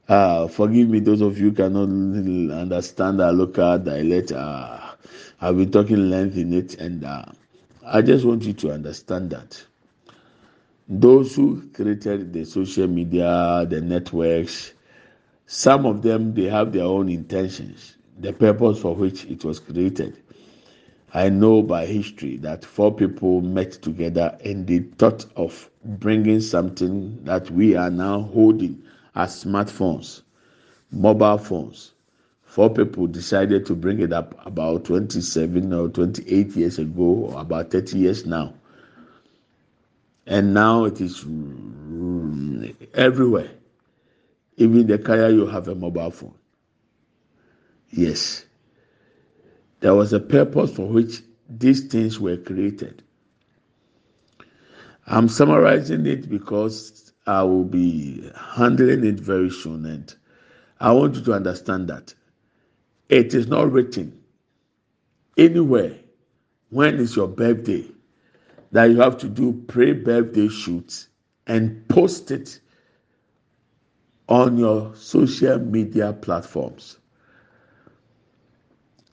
Ah 0.08 0.46
forgive 0.48 0.88
me 0.90 1.00
those 1.00 1.22
of 1.22 1.38
you 1.38 1.52
cannot 1.52 1.88
understand 1.88 3.20
our 3.22 3.32
local 3.32 3.78
dialect. 3.78 4.32
Ah 4.36 4.81
i've 5.42 5.56
been 5.56 5.70
talking 5.70 6.08
length 6.10 6.36
in 6.38 6.52
it 6.54 6.74
and 6.80 7.04
uh, 7.04 7.24
i 7.86 8.00
just 8.00 8.24
want 8.24 8.42
you 8.44 8.52
to 8.54 8.72
understand 8.72 9.30
that 9.30 9.62
those 10.88 11.34
who 11.36 11.68
created 11.74 12.32
the 12.32 12.44
social 12.44 12.86
media 12.88 13.66
the 13.68 13.80
networks 13.80 14.72
some 15.46 15.84
of 15.84 16.00
them 16.02 16.32
they 16.34 16.44
have 16.44 16.72
their 16.72 16.84
own 16.84 17.08
intentions 17.10 17.96
the 18.20 18.32
purpose 18.32 18.78
for 18.80 18.94
which 18.94 19.24
it 19.26 19.44
was 19.44 19.60
created 19.60 20.16
I 21.14 21.28
know 21.28 21.60
by 21.62 21.84
history 21.84 22.38
that 22.38 22.64
four 22.64 22.94
people 22.94 23.42
met 23.42 23.72
together 23.72 24.34
and 24.42 24.66
they 24.66 24.78
thought 24.78 25.26
of 25.36 25.70
bringing 25.84 26.40
something 26.40 27.22
that 27.24 27.50
we 27.50 27.74
are 27.76 27.90
now 27.90 28.22
holding 28.22 28.82
as 29.14 29.44
smartphones, 29.44 30.22
mobile 30.90 31.36
phones. 31.36 31.92
Four 32.52 32.68
people 32.74 33.06
decided 33.06 33.64
to 33.64 33.74
bring 33.74 34.00
it 34.00 34.12
up 34.12 34.38
about 34.44 34.84
27 34.84 35.72
or 35.72 35.88
28 35.88 36.48
years 36.54 36.78
ago, 36.78 37.30
or 37.32 37.40
about 37.40 37.70
30 37.70 37.96
years 37.98 38.26
now. 38.26 38.52
And 40.26 40.52
now 40.52 40.84
it 40.84 41.00
is 41.00 41.24
everywhere. 42.92 43.50
Even 44.58 44.86
the 44.86 44.98
car, 44.98 45.30
you 45.30 45.46
have 45.46 45.66
a 45.68 45.74
mobile 45.74 46.10
phone. 46.10 46.34
Yes. 47.88 48.44
There 49.80 49.94
was 49.94 50.12
a 50.12 50.20
purpose 50.20 50.74
for 50.74 50.86
which 50.86 51.22
these 51.48 51.80
things 51.86 52.20
were 52.20 52.36
created. 52.36 53.02
I'm 55.06 55.30
summarizing 55.30 56.04
it 56.04 56.28
because 56.28 57.14
I 57.26 57.44
will 57.44 57.64
be 57.64 58.30
handling 58.36 59.06
it 59.06 59.20
very 59.20 59.48
soon. 59.48 59.86
And 59.86 60.14
I 60.78 60.92
want 60.92 61.14
you 61.14 61.22
to 61.22 61.32
understand 61.32 61.88
that 61.88 62.12
it 63.12 63.34
is 63.34 63.46
not 63.46 63.70
written 63.70 64.18
anywhere 65.36 65.94
when 66.70 66.94
is 66.94 67.14
your 67.14 67.28
birthday 67.28 67.84
that 68.70 68.84
you 68.86 68.98
have 69.00 69.18
to 69.18 69.28
do 69.28 69.52
pre 69.68 69.92
birthday 69.92 70.48
shoots 70.48 71.08
and 71.46 71.86
post 71.88 72.30
it 72.30 72.58
on 74.30 74.56
your 74.56 74.96
social 74.96 75.58
media 75.58 76.14
platforms. 76.14 76.96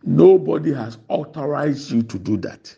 Nobody 0.04 0.72
has 0.74 0.98
authorized 1.10 1.92
you 1.92 2.02
to 2.04 2.18
do 2.18 2.38
that. 2.38 2.74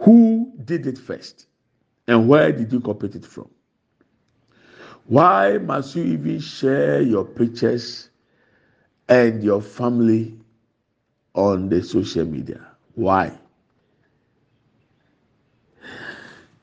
Who 0.00 0.52
did 0.66 0.86
it 0.86 0.98
first? 0.98 1.46
And 2.06 2.28
where 2.28 2.52
did 2.52 2.70
you 2.70 2.80
copy 2.80 3.06
it 3.06 3.24
from? 3.24 3.48
Why 5.06 5.56
must 5.56 5.96
you 5.96 6.04
even 6.04 6.38
share 6.40 7.00
your 7.00 7.24
pictures 7.24 8.10
and 9.08 9.42
your 9.42 9.60
family 9.60 10.38
on 11.34 11.68
the 11.68 11.82
social 11.82 12.24
media? 12.24 12.66
Why? 12.94 13.32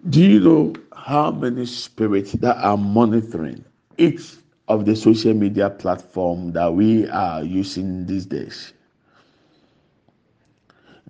Do 0.10 0.22
you 0.22 0.40
know 0.40 0.74
how 0.96 1.32
many 1.32 1.66
spirits 1.66 2.34
that 2.34 2.58
are 2.58 2.78
monitoring 2.78 3.64
each 3.98 4.36
of 4.68 4.86
the 4.86 4.96
social 4.96 5.34
media 5.34 5.70
platform 5.70 6.54
that 6.54 6.74
we 6.74 7.08
are 7.10 7.44
using 7.44 8.06
these 8.08 8.26
days? 8.26 8.74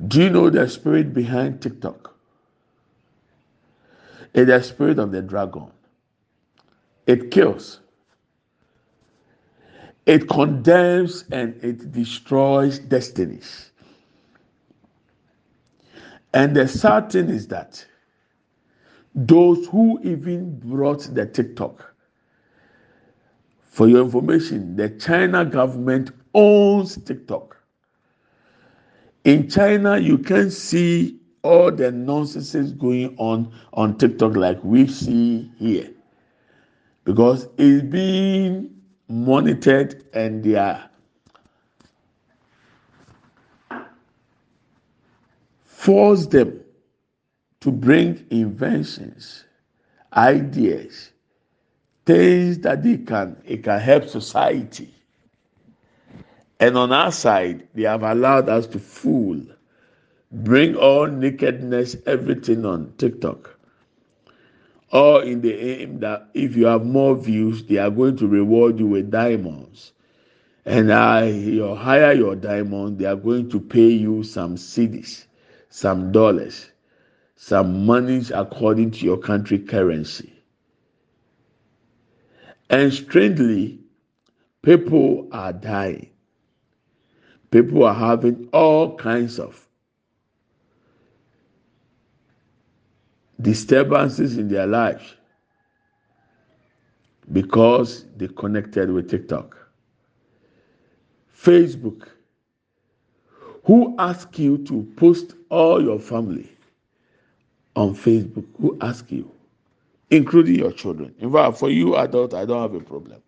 Do 0.08 0.24
you 0.24 0.30
know 0.30 0.50
the 0.50 0.68
spirit 0.68 1.14
behind 1.14 1.62
TikTok? 1.62 2.16
It's 4.34 4.48
the 4.48 4.62
spirit 4.62 5.00
of 5.00 5.12
the 5.12 5.22
dragon. 5.22 5.68
It 7.08 7.32
kills, 7.32 7.81
it 10.06 10.28
condemns, 10.30 11.26
and 11.32 11.56
it 11.64 11.92
destroys 11.92 12.80
destinies. 12.80 13.72
And 16.34 16.56
the 16.56 16.68
sad 16.68 17.12
thing 17.12 17.30
is 17.30 17.48
that 17.48 17.86
those 19.14 19.68
who 19.68 20.00
even 20.04 20.60
brought 20.60 21.02
the 21.14 21.26
TikTok, 21.26 21.94
for 23.70 23.88
your 23.88 24.04
information, 24.04 24.76
the 24.76 24.90
China 24.90 25.46
government 25.46 26.12
owns 26.34 26.98
TikTok. 27.04 27.58
In 29.24 29.50
China, 29.50 29.98
you 29.98 30.18
can 30.18 30.50
see 30.52 31.20
all 31.44 31.72
the 31.72 31.92
nonsense 31.92 32.72
going 32.72 33.16
on 33.18 33.52
on 33.74 33.98
TikTok 33.98 34.36
like 34.36 34.64
we 34.64 34.88
see 34.88 35.52
here 35.58 35.90
because 37.04 37.48
it's 37.58 37.84
being 37.84 38.81
monitored 39.12 40.04
and 40.14 40.44
they 40.44 40.56
are 40.56 40.90
force 45.66 46.28
them 46.28 46.62
to 47.60 47.72
bring 47.72 48.26
inventions, 48.30 49.46
ideas, 50.14 51.12
things 52.06 52.60
that 52.60 52.84
they 52.84 52.98
can 52.98 53.36
it 53.46 53.64
can 53.64 53.80
help 53.80 54.08
society. 54.08 54.94
And 56.60 56.78
on 56.78 56.92
our 56.92 57.12
side, 57.12 57.68
they 57.74 57.84
have 57.84 58.04
allowed 58.04 58.48
us 58.48 58.68
to 58.68 58.80
fool, 58.80 59.42
bring 60.32 60.76
all 60.76 61.08
nakedness, 61.08 61.96
everything 62.06 62.66
on 62.66 62.94
TikTok. 63.00 63.51
All 64.92 65.22
in 65.22 65.42
the 65.42 65.54
aim 65.54 66.00
that 66.00 66.30
if 66.34 66.56
you 66.56 66.66
have 66.66 66.86
more 66.86 67.16
views, 67.16 67.64
they 67.64 67.78
are 67.78 67.92
going 67.92 68.18
to 68.18 68.28
reward 68.28 68.80
you 68.80 68.88
with 68.88 69.10
diamonds. 69.10 69.94
And 70.66 70.92
uh, 70.92 71.28
you 71.32 71.74
hire 71.76 72.14
your 72.14 72.36
diamond, 72.36 73.00
they 73.00 73.06
are 73.06 73.16
going 73.16 73.50
to 73.50 73.60
pay 73.60 73.90
you 73.90 74.24
some 74.24 74.58
cedis, 74.58 75.26
some 75.70 76.12
dollars 76.12 76.72
some 77.42 77.88
monies 77.88 78.30
according 78.30 78.92
to 78.92 79.04
your 79.04 79.18
country 79.18 79.58
currency. 79.58 80.32
And 82.70 82.94
strangely, 82.94 83.80
people 84.62 85.28
are 85.32 85.52
dying. 85.52 86.12
People 87.50 87.84
are 87.84 87.96
having 87.96 88.48
all 88.54 88.96
kinds 88.96 89.40
of 89.40 89.68
disturbances 93.42 94.38
in 94.38 94.48
their 94.48 94.68
lives 94.68 95.16
because 97.32 98.06
they 98.18 98.28
connected 98.28 98.92
with 98.92 99.10
TikTok. 99.10 99.58
Facebook. 101.36 102.08
Who 103.66 103.96
asked 104.00 104.38
you 104.40 104.58
to 104.66 104.92
post 104.96 105.34
all 105.50 105.82
your 105.84 106.00
family? 106.00 106.50
on 107.76 107.96
Facebook 107.96 108.46
who 108.60 108.78
ask 108.82 109.12
you, 109.12 109.32
including 110.10 110.56
your 110.56 110.72
children. 110.72 111.14
In 111.20 111.32
fact, 111.32 111.58
for 111.58 111.70
you 111.70 111.96
adult, 111.98 112.34
I 112.34 112.46
don't 112.46 112.62
have 112.62 112.74
a 112.74 112.84
problem. 112.84 113.22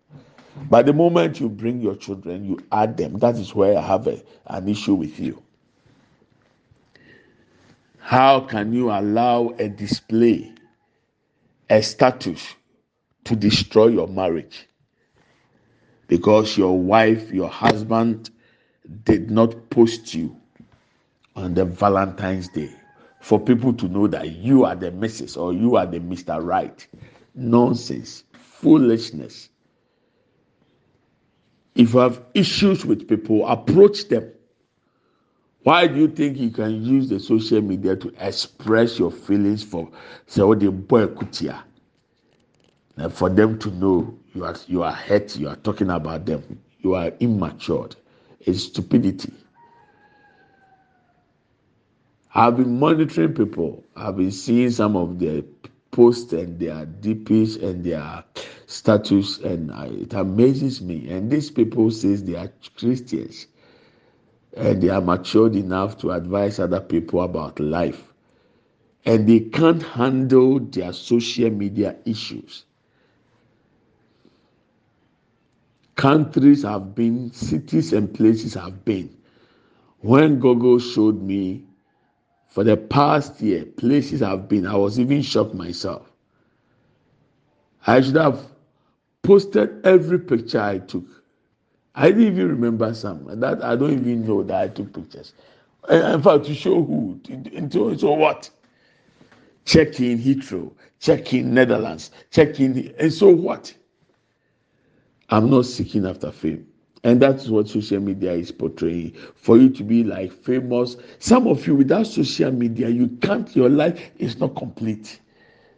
But 0.70 0.86
the 0.86 0.92
moment 0.92 1.40
you 1.40 1.48
bring 1.48 1.80
your 1.80 1.96
children, 1.96 2.44
you 2.44 2.58
add 2.70 2.96
them. 2.96 3.18
That 3.18 3.36
is 3.36 3.54
where 3.54 3.76
I 3.76 3.80
have 3.82 4.06
a, 4.06 4.22
an 4.46 4.68
issue 4.68 4.94
with 4.94 5.18
you. 5.18 5.42
How 8.04 8.40
can 8.40 8.74
you 8.74 8.90
allow 8.90 9.54
a 9.58 9.66
display, 9.66 10.52
a 11.70 11.82
status, 11.82 12.54
to 13.24 13.34
destroy 13.34 13.86
your 13.86 14.08
marriage? 14.08 14.68
Because 16.06 16.58
your 16.58 16.78
wife, 16.78 17.32
your 17.32 17.48
husband 17.48 18.28
did 19.04 19.30
not 19.30 19.70
post 19.70 20.12
you 20.12 20.36
on 21.34 21.54
the 21.54 21.64
Valentine's 21.64 22.48
Day 22.48 22.68
for 23.22 23.40
people 23.40 23.72
to 23.72 23.88
know 23.88 24.06
that 24.06 24.28
you 24.32 24.66
are 24.66 24.76
the 24.76 24.90
Mrs. 24.90 25.40
or 25.40 25.54
you 25.54 25.76
are 25.76 25.86
the 25.86 25.98
Mr. 25.98 26.44
Right. 26.44 26.86
Nonsense, 27.34 28.24
foolishness. 28.34 29.48
If 31.74 31.94
you 31.94 32.00
have 32.00 32.20
issues 32.34 32.84
with 32.84 33.08
people, 33.08 33.48
approach 33.48 34.08
them. 34.08 34.30
Why 35.64 35.86
do 35.86 35.98
you 35.98 36.08
think 36.08 36.36
you 36.36 36.50
can 36.50 36.84
use 36.84 37.08
the 37.08 37.18
social 37.18 37.62
media 37.62 37.96
to 37.96 38.12
express 38.18 38.98
your 38.98 39.10
feelings 39.10 39.62
for 39.64 39.88
the 40.26 40.70
boy 40.70 41.06
kutia? 41.06 41.62
And 42.96 43.12
for 43.12 43.30
them 43.30 43.58
to 43.60 43.70
know 43.70 44.18
you 44.34 44.44
are 44.44 44.54
you 44.66 44.82
are 44.82 44.92
hurt, 44.92 45.36
you 45.36 45.48
are 45.48 45.56
talking 45.56 45.88
about 45.88 46.26
them, 46.26 46.60
you 46.80 46.94
are 46.94 47.12
immature. 47.18 47.88
It's 48.40 48.64
stupidity. 48.64 49.32
I've 52.34 52.58
been 52.58 52.78
monitoring 52.78 53.32
people. 53.32 53.82
I've 53.96 54.16
been 54.18 54.32
seeing 54.32 54.70
some 54.70 54.96
of 54.96 55.18
their 55.18 55.42
posts 55.92 56.34
and 56.34 56.60
their 56.60 56.84
DPs 56.84 57.62
and 57.62 57.82
their 57.82 58.22
status, 58.66 59.38
and 59.38 59.70
it 59.98 60.12
amazes 60.12 60.82
me. 60.82 61.08
And 61.10 61.30
these 61.30 61.50
people 61.50 61.90
says 61.90 62.22
they 62.22 62.34
are 62.34 62.52
Christians, 62.76 63.46
and 64.56 64.82
they 64.82 64.88
are 64.88 65.00
matured 65.00 65.56
enough 65.56 65.98
to 65.98 66.12
advise 66.12 66.58
other 66.58 66.80
people 66.80 67.22
about 67.22 67.58
life, 67.60 68.12
and 69.04 69.28
they 69.28 69.40
can't 69.40 69.82
handle 69.82 70.60
their 70.60 70.92
social 70.92 71.50
media 71.50 71.96
issues. 72.04 72.64
Countries 75.96 76.62
have 76.62 76.94
been, 76.94 77.32
cities 77.32 77.92
and 77.92 78.12
places 78.12 78.54
have 78.54 78.84
been. 78.84 79.16
When 80.00 80.40
Google 80.40 80.78
showed 80.78 81.22
me 81.22 81.64
for 82.48 82.64
the 82.64 82.76
past 82.76 83.40
year, 83.40 83.64
places 83.64 84.22
I've 84.22 84.48
been, 84.48 84.66
I 84.66 84.76
was 84.76 85.00
even 85.00 85.22
shocked 85.22 85.54
myself. 85.54 86.10
I 87.86 88.00
should 88.00 88.16
have 88.16 88.44
posted 89.22 89.84
every 89.86 90.18
picture 90.18 90.60
I 90.60 90.78
took. 90.78 91.23
I 91.94 92.08
didn't 92.08 92.24
even 92.24 92.48
remember 92.48 92.92
some. 92.94 93.40
That 93.40 93.62
I 93.62 93.76
don't 93.76 93.92
even 93.92 94.26
know 94.26 94.42
that 94.44 94.60
I 94.62 94.68
took 94.68 94.92
pictures. 94.92 95.32
In 95.88 96.22
fact, 96.22 96.46
to 96.46 96.54
show 96.54 96.82
who, 96.82 97.20
into 97.28 97.96
so 97.98 98.12
what? 98.12 98.50
Check 99.64 100.00
in 100.00 100.18
Heathrow, 100.18 100.72
check 101.00 101.32
in 101.32 101.54
Netherlands, 101.54 102.10
check 102.30 102.60
in, 102.60 102.94
and 102.98 103.12
so 103.12 103.28
what? 103.28 103.74
I'm 105.30 105.50
not 105.50 105.66
seeking 105.66 106.06
after 106.06 106.30
fame. 106.30 106.66
And 107.02 107.20
that's 107.20 107.48
what 107.48 107.68
social 107.68 108.00
media 108.00 108.32
is 108.32 108.50
portraying. 108.50 109.14
For 109.34 109.58
you 109.58 109.68
to 109.70 109.82
be 109.84 110.04
like 110.04 110.32
famous. 110.32 110.96
Some 111.18 111.46
of 111.46 111.66
you 111.66 111.74
without 111.74 112.06
social 112.06 112.50
media, 112.50 112.88
you 112.88 113.08
can't, 113.20 113.54
your 113.54 113.68
life 113.68 114.10
is 114.18 114.38
not 114.38 114.56
complete. 114.56 115.20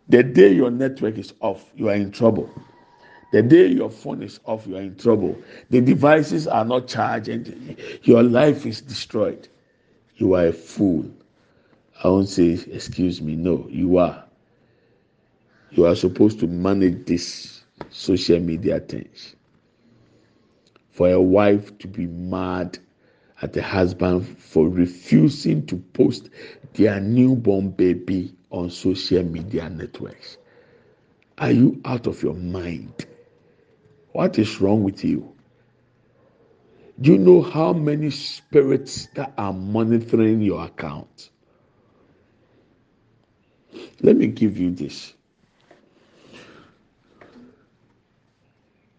The 0.08 0.22
day 0.22 0.52
your 0.52 0.70
network 0.70 1.18
is 1.18 1.34
off, 1.40 1.68
you 1.74 1.88
are 1.88 1.94
in 1.94 2.12
trouble. 2.12 2.48
The 3.36 3.42
day 3.42 3.66
your 3.66 3.90
phone 3.90 4.22
is 4.22 4.40
off, 4.46 4.66
you 4.66 4.78
are 4.78 4.80
in 4.80 4.96
trouble. 4.96 5.36
The 5.68 5.82
devices 5.82 6.48
are 6.48 6.64
not 6.64 6.88
charged 6.88 7.28
and 7.28 7.76
your 8.02 8.22
life 8.22 8.64
is 8.64 8.80
destroyed. 8.80 9.46
You 10.16 10.34
are 10.36 10.46
a 10.46 10.52
fool. 10.54 11.10
I 12.02 12.08
won't 12.08 12.30
say, 12.30 12.52
excuse 12.72 13.20
me. 13.20 13.36
No, 13.36 13.66
you 13.68 13.98
are. 13.98 14.24
You 15.70 15.84
are 15.84 15.94
supposed 15.94 16.40
to 16.40 16.46
manage 16.46 17.04
this 17.04 17.62
social 17.90 18.40
media 18.40 18.80
thing. 18.80 19.06
for 20.88 21.10
a 21.10 21.20
wife 21.20 21.76
to 21.80 21.88
be 21.88 22.06
mad 22.06 22.78
at 23.42 23.52
the 23.52 23.62
husband 23.62 24.26
for 24.38 24.66
refusing 24.66 25.66
to 25.66 25.76
post 25.92 26.30
their 26.72 27.00
newborn 27.00 27.68
baby 27.68 28.34
on 28.50 28.70
social 28.70 29.22
media 29.24 29.68
networks. 29.68 30.38
Are 31.36 31.50
you 31.50 31.82
out 31.84 32.06
of 32.06 32.22
your 32.22 32.32
mind? 32.32 33.04
What 34.16 34.38
is 34.38 34.62
wrong 34.62 34.82
with 34.82 35.04
you? 35.04 35.34
Do 36.98 37.12
you 37.12 37.18
know 37.18 37.42
how 37.42 37.74
many 37.74 38.08
spirits 38.08 39.08
that 39.14 39.34
are 39.36 39.52
monitoring 39.52 40.40
your 40.40 40.64
account? 40.64 41.28
Let 44.00 44.16
me 44.16 44.28
give 44.28 44.56
you 44.56 44.70
this. 44.70 45.12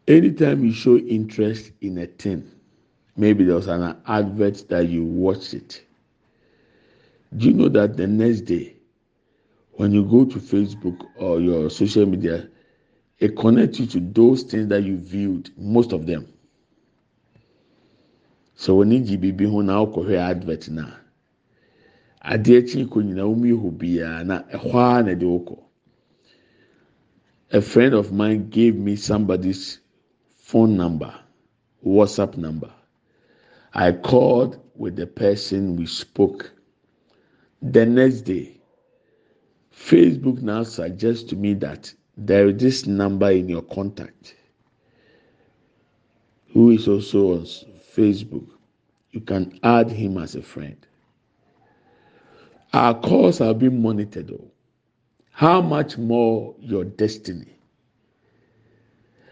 anytime 0.08 0.64
you 0.64 0.72
show 0.72 0.98
interest 0.98 1.72
in 1.82 1.98
a 1.98 2.06
thing, 2.06 2.52
maybe 3.16 3.44
there 3.44 3.56
was 3.56 3.68
an 3.68 3.98
advert 4.06 4.70
that 4.70 4.88
you 4.88 5.04
watched 5.04 5.56
it. 5.56 5.84
Do 7.36 7.48
you 7.48 7.54
know 7.54 7.70
that 7.70 7.98
the 7.98 8.06
next 8.06 8.42
day, 8.42 8.76
when 9.74 9.94
you 9.94 10.04
go 10.06 10.26
to 10.26 10.38
Facebook 10.38 11.04
or 11.18 11.40
your 11.42 11.72
social 11.72 12.06
media, 12.06 12.50
it 13.20 13.36
connects 13.36 13.80
you 13.80 13.86
to 13.88 14.00
those 14.00 14.44
things 14.44 14.70
that 14.70 14.84
you 14.84 14.98
viewed, 14.98 15.50
most 15.58 15.92
of 15.92 16.06
them. 16.06 16.28
So 18.56 18.76
when 18.76 18.92
you 18.92 19.18
GBB 19.18 19.50
ho 19.50 19.60
uh, 19.60 19.64
na 19.64 19.86
akɔhwɛ 19.86 20.18
advert 20.18 20.70
na 20.70 20.92
adeɛ 22.24 22.68
kyi 22.68 22.86
kɔ 22.86 23.04
nyinaa 23.04 24.26
na 24.26 24.44
na. 25.04 25.56
A 27.50 27.62
friend 27.62 27.94
of 27.94 28.12
mine 28.12 28.50
gave 28.50 28.76
me 28.76 28.96
somebody's 28.98 29.80
phone 30.36 30.76
number, 30.76 31.14
WhatsApp 31.86 32.36
number. 32.36 32.72
I 33.74 33.94
called 33.94 34.60
with 34.76 34.98
the 34.98 35.08
person 35.08 35.78
we 35.78 35.86
spoke. 35.86 36.52
the 37.62 37.86
next 37.86 38.22
day 38.22 38.56
facebook 39.76 40.42
now 40.42 40.64
suggests 40.64 41.24
to 41.24 41.36
me 41.36 41.54
that 41.56 41.92
there 42.18 42.48
is 42.50 42.58
this 42.58 42.88
number 42.88 43.32
in 43.32 43.48
your 43.48 43.62
contact 43.64 44.36
who 46.54 46.72
is 46.72 46.88
also 46.88 47.34
on 47.34 47.46
facebook. 47.96 48.48
You 49.12 49.22
can 49.22 49.60
add 49.64 49.92
him 49.92 50.18
as 50.18 50.36
a 50.36 50.42
friend. 50.42 50.78
Our 52.74 53.00
calls 53.00 53.42
are 53.42 53.54
being 53.54 53.82
monitored 53.82 54.28
though. 54.30 54.52
how 55.32 55.62
much 55.62 55.98
more 56.00 56.56
your 56.60 56.84
destiny? 56.86 57.60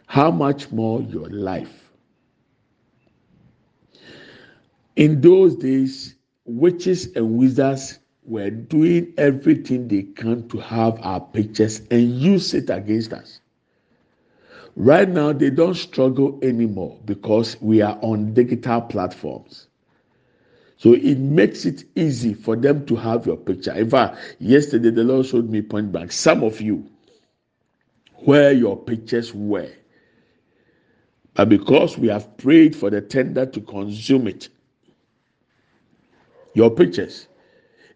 How 0.08 0.32
much 0.32 0.72
more 0.72 1.02
your 1.02 1.30
life? 1.30 1.92
In 4.96 5.22
those 5.22 5.56
days 5.56 6.16
witches 6.46 7.16
and 7.16 7.38
wizards 7.38 8.00
were 8.28 8.50
doing 8.50 9.14
everything 9.18 9.88
they 9.88 10.04
can 10.04 10.48
to 10.50 10.58
have 10.60 11.00
our 11.02 11.20
pictures 11.20 11.82
and 11.92 12.20
use 12.20 12.54
it 12.54 12.70
against 12.70 13.14
us. 13.14 13.40
Right 14.76 15.08
now, 15.08 15.32
they 15.32 15.50
don't 15.50 15.76
struggle 15.76 16.40
anymore 16.42 17.00
because 17.06 17.60
we 17.62 17.82
are 17.82 17.98
on 18.02 18.34
digital 18.34 18.82
platforms. 18.82 19.68
So 20.78 20.94
it 20.94 21.18
makes 21.18 21.66
it 21.66 21.86
easy 21.96 22.34
for 22.34 22.56
them 22.58 22.86
to 22.88 22.96
have 22.98 23.26
your 23.26 23.38
picture. 23.38 23.72
In 23.74 23.90
fact, 23.90 24.18
yesterday 24.40 24.90
the 24.90 25.04
Lord 25.04 25.26
showed 25.26 25.50
me 25.50 25.62
point 25.62 25.92
blank 25.92 26.12
some 26.12 26.44
of 26.44 26.60
you 26.60 26.90
where 28.26 28.52
your 28.52 28.76
pictures 28.78 29.34
were. 29.34 29.72
But 31.34 31.50
because 31.50 31.98
we 31.98 32.10
have 32.10 32.38
prayed 32.38 32.76
for 32.76 32.90
the 32.90 33.02
tender 33.02 33.46
to 33.46 33.62
consume 33.62 34.28
it, 34.28 34.50
your 36.54 36.72
pictures 36.72 37.28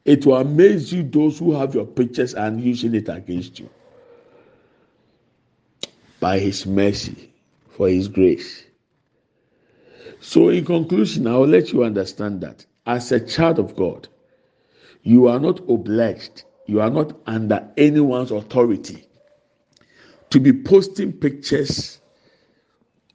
it 0.10 0.26
will 0.26 0.38
amaze 0.38 0.92
you 0.92 1.04
those 1.04 1.38
who 1.38 1.54
have 1.54 1.76
your 1.76 1.86
pictures 1.86 2.34
and 2.34 2.60
using 2.64 2.96
it 2.96 3.08
against 3.10 3.60
you. 3.60 3.70
By 6.20 6.40
His 6.40 6.66
mercy, 6.66 7.32
for 7.78 7.90
His 7.90 8.08
grace. 8.08 8.64
So, 10.20 10.50
in 10.50 10.66
conclusion, 10.66 11.28
I 11.28 11.38
will 11.38 11.48
let 11.48 11.72
you 11.72 11.84
understand 11.84 12.42
that 12.42 12.66
as 12.88 13.12
a 13.12 13.20
child 13.20 13.60
of 13.60 13.76
God, 13.76 14.08
you 15.04 15.28
are 15.28 15.40
not 15.40 15.60
obliged, 15.70 16.44
you 16.66 16.82
are 16.82 16.90
not 16.90 17.16
under 17.28 17.70
anyone's 17.78 18.32
authority 18.32 19.06
to 20.32 20.40
be 20.40 20.52
posting 20.52 21.14
pictures 21.14 22.00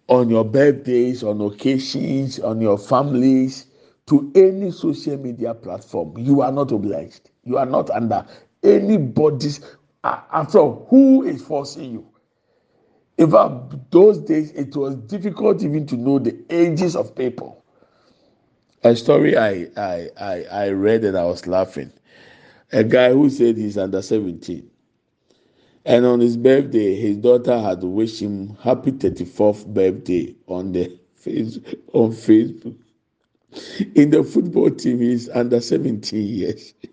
on 0.08 0.30
your 0.30 0.44
birthdays, 0.44 1.24
on 1.24 1.40
occasions, 1.40 2.38
on 2.38 2.60
your 2.60 2.78
families 2.78 3.66
to 4.06 4.30
any 4.34 4.70
social 4.70 5.16
media 5.16 5.54
platform. 5.54 6.16
You 6.18 6.42
are 6.42 6.52
not 6.52 6.72
obliged. 6.72 7.30
You 7.44 7.58
are 7.58 7.66
not 7.66 7.90
under 7.90 8.26
anybody's. 8.62 9.60
After 10.04 10.58
all, 10.58 10.86
who 10.90 11.22
is 11.24 11.42
forcing 11.42 11.92
you? 11.92 12.06
In 13.16 13.30
fact, 13.30 13.90
those 13.90 14.18
days 14.18 14.50
it 14.52 14.76
was 14.76 14.96
difficult 14.96 15.62
even 15.62 15.86
to 15.86 15.96
know 15.96 16.18
the 16.18 16.36
ages 16.50 16.96
of 16.96 17.14
people. 17.14 17.64
A 18.82 18.94
story 18.96 19.36
I 19.36 19.68
I 19.76 20.10
I, 20.20 20.44
I 20.50 20.68
read 20.70 21.04
and 21.04 21.16
I 21.16 21.24
was 21.24 21.46
laughing. 21.46 21.92
A 22.72 22.84
guy 22.84 23.12
who 23.12 23.30
said 23.30 23.56
he's 23.56 23.78
under 23.78 24.02
17. 24.02 24.68
And 25.86 26.06
on 26.06 26.20
his 26.20 26.36
birthday, 26.36 26.94
his 26.96 27.18
daughter 27.18 27.58
had 27.60 27.82
wished 27.82 28.20
him 28.20 28.56
happy 28.62 28.92
34th 28.92 29.66
birthday 29.66 30.34
on 30.48 30.72
the 30.72 30.98
face 31.14 31.58
on 31.92 32.10
Facebook 32.12 32.76
in 33.94 34.10
the 34.10 34.22
football 34.24 34.70
team 34.70 35.02
is 35.02 35.28
under 35.32 35.60
17 35.60 36.26
years. 36.26 36.74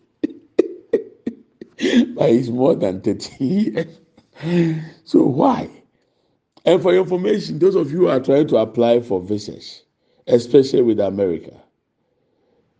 But 2.15 2.29
he's 2.29 2.49
more 2.51 2.75
than 2.75 3.01
30 3.01 3.43
years. 3.45 3.97
So 5.03 5.23
why? 5.23 5.69
And 6.65 6.81
for 6.81 6.93
your 6.93 7.03
information 7.03 7.59
those 7.59 7.75
of 7.75 7.91
you 7.91 7.99
who 7.99 8.07
are 8.07 8.19
trying 8.19 8.47
to 8.49 8.57
apply 8.57 9.01
for 9.01 9.19
visas 9.21 9.83
especially 10.27 10.81
with 10.81 10.99
america 10.99 11.53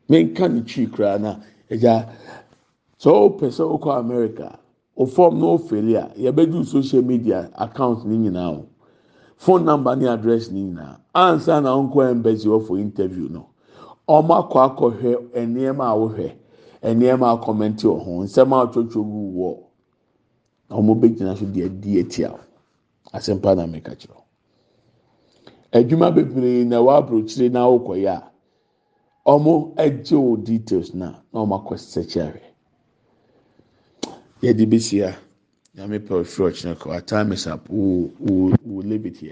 menka 0.10 0.48
ne 0.52 0.62
twi 0.62 0.86
koraa 0.88 1.20
na 1.20 1.36
ɛgya 1.70 2.10
sɛ 3.00 3.10
ɔpɛ 3.10 3.48
sɛ 3.50 3.64
ɔkɔ 3.80 4.00
america 4.00 4.60
ɔfɔm 4.98 5.40
na 5.40 5.46
ɔfɛli 5.58 5.96
a 5.96 6.14
yɛbɛdu 6.20 6.66
social 6.66 7.02
media 7.02 7.50
account 7.56 8.06
ne 8.06 8.18
nyinaa 8.18 8.52
o. 8.60 8.68
Phone 9.38 9.66
number 9.66 9.96
ne 9.96 10.08
address 10.08 10.52
ne 10.52 10.62
nyinaa 10.62 11.00
ansa 11.16 11.62
na 11.62 11.76
ɔnkɔ 11.76 12.12
embassy 12.12 12.48
for 12.68 12.78
interview 12.78 13.28
no 13.30 13.48
wɔn 14.08 14.34
akɔ 14.40 14.58
akɔhwɛ 14.68 15.12
nneɛma 15.46 15.86
a 15.92 15.96
wɔhwɛ 16.02 16.28
nneɛma 16.84 17.28
a 17.34 17.38
kɔmɛnti 17.44 17.86
wɔ 17.88 17.98
gu 18.94 19.22
wɔ 19.40 19.58
na 20.70 20.76
wɔn 20.78 21.00
bɛgyina 21.02 21.38
so 21.38 21.46
deɛ 21.46 21.70
di 21.82 22.00
etia 22.00 22.32
asɛmpa 23.14 23.56
na 23.56 23.66
mɛka 23.68 23.96
kyerɛ 24.00 24.18
adwuma 25.72 26.12
bebree 26.16 26.66
na 26.66 26.78
ɛwɔ 26.78 26.92
aburokyire 26.98 27.50
na 27.52 27.60
awokɔyɛ 27.68 28.22
a 29.26 29.32
wɔn 29.32 29.74
agye 29.78 30.18
wɔ 30.18 30.44
details 30.44 30.94
na 30.94 31.16
na 31.34 31.40
wɔn 31.42 31.54
akɔ 31.60 31.76
sɛkyɛ 31.78 32.42
yɛde 34.42 34.66
besia 34.70 35.16
nyame 35.76 35.98
pɛ 36.06 36.14
ofiri 36.22 36.50
ɔkyerɛ 36.52 36.76
kɔ. 36.82 36.88
Our 36.94 37.02
time 37.02 37.32
is 37.32 37.48
up. 37.48 37.70
We 37.70 38.12
we 38.20 38.54
we. 38.66 39.32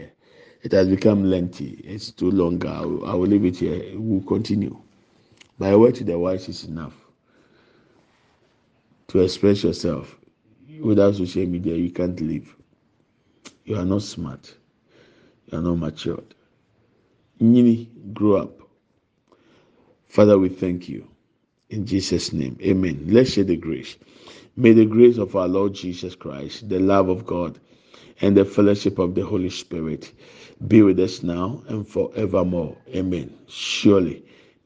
It 0.62 0.72
has 0.74 0.88
become 0.88 1.24
lengthy. 1.24 1.82
It's 1.84 2.12
too 2.12 2.32
long. 2.32 2.66
I 2.66 2.82
will, 2.86 3.06
I 3.06 3.14
will 3.14 3.28
leave 3.28 3.46
it 3.46 3.58
here. 3.58 3.82
We'll 3.96 4.22
continue. 4.24 4.78
By 5.58 5.76
word 5.76 5.96
to 5.96 6.04
the 6.04 6.18
wise 6.18 6.50
is 6.50 6.66
enough 6.66 6.94
to 9.10 9.20
express 9.20 9.64
yourself. 9.64 10.18
Without 10.82 11.16
social 11.16 11.46
media, 11.46 11.76
you 11.76 11.92
can't 11.92 12.20
live. 12.22 12.56
You 13.66 13.78
are 13.78 13.86
not 13.86 14.02
smart. 14.02 14.54
You 15.48 15.60
are 15.60 15.62
not 15.62 15.76
matured. 15.78 16.36
Nini, 17.40 17.90
grow 18.14 18.36
up. 18.38 18.60
Father, 20.08 20.38
we 20.40 20.50
thank 20.50 20.90
you. 20.90 21.08
In 21.70 21.86
Jesus' 21.86 22.34
name, 22.34 22.58
amen. 22.62 23.06
Let's 23.08 23.32
share 23.34 23.44
the 23.44 23.58
grace. 23.58 23.96
May 24.58 24.74
the 24.74 24.86
grace 24.86 25.18
of 25.18 25.36
our 25.36 25.48
Lord 25.48 25.74
Jesus 25.74 26.16
Christ, 26.16 26.68
the 26.68 26.80
love 26.80 27.10
of 27.10 27.26
God, 27.26 27.60
and 28.22 28.36
the 28.36 28.46
fellowship 28.46 29.00
of 29.00 29.16
the 29.16 29.26
Holy 29.26 29.50
Spirit 29.50 30.12
be 30.68 30.82
with 30.82 31.00
us 31.00 31.24
now 31.24 31.62
and 31.68 31.88
forevermore. 31.88 32.76
Amen. 32.94 33.34
Surely, 33.48 34.24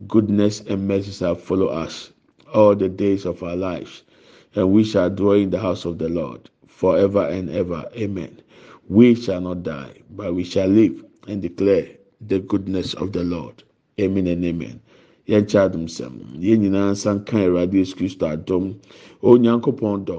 goodness 0.07 0.61
and 0.61 0.87
mercy 0.87 1.11
shall 1.11 1.35
follow 1.35 1.67
us 1.67 2.11
all 2.53 2.75
the 2.75 2.89
days 2.89 3.25
of 3.25 3.43
our 3.43 3.55
lives, 3.55 4.03
and 4.55 4.71
we 4.71 4.83
shall 4.83 5.09
dwell 5.09 5.33
in 5.33 5.49
the 5.49 5.59
house 5.59 5.85
of 5.85 5.97
the 5.97 6.09
Lord 6.09 6.49
forever 6.67 7.25
and 7.27 7.49
ever. 7.49 7.87
Amen. 7.95 8.41
We 8.89 9.15
shall 9.15 9.41
not 9.41 9.63
die, 9.63 9.93
but 10.09 10.33
we 10.33 10.43
shall 10.43 10.67
live 10.67 11.03
and 11.27 11.41
declare 11.41 11.87
the 12.21 12.39
goodness 12.39 12.93
of 12.95 13.11
the 13.13 13.23
Lord. 13.23 13.63
Amen 13.99 14.27
and 14.27 14.43
amen. 14.43 14.81
yɛn 15.27 15.45
kyɛ 15.47 15.59
adum 15.65 15.85
sɛm 15.87 16.13
yɛn 16.43 16.59
nyinaa 16.61 16.91
nsa 16.91 17.09
nka 17.17 17.37
awurade 17.45 17.75
yesu 17.79 17.95
kristo 17.95 18.25
adom 18.27 18.75
onyankopɔn 19.23 20.03
dɔ 20.07 20.17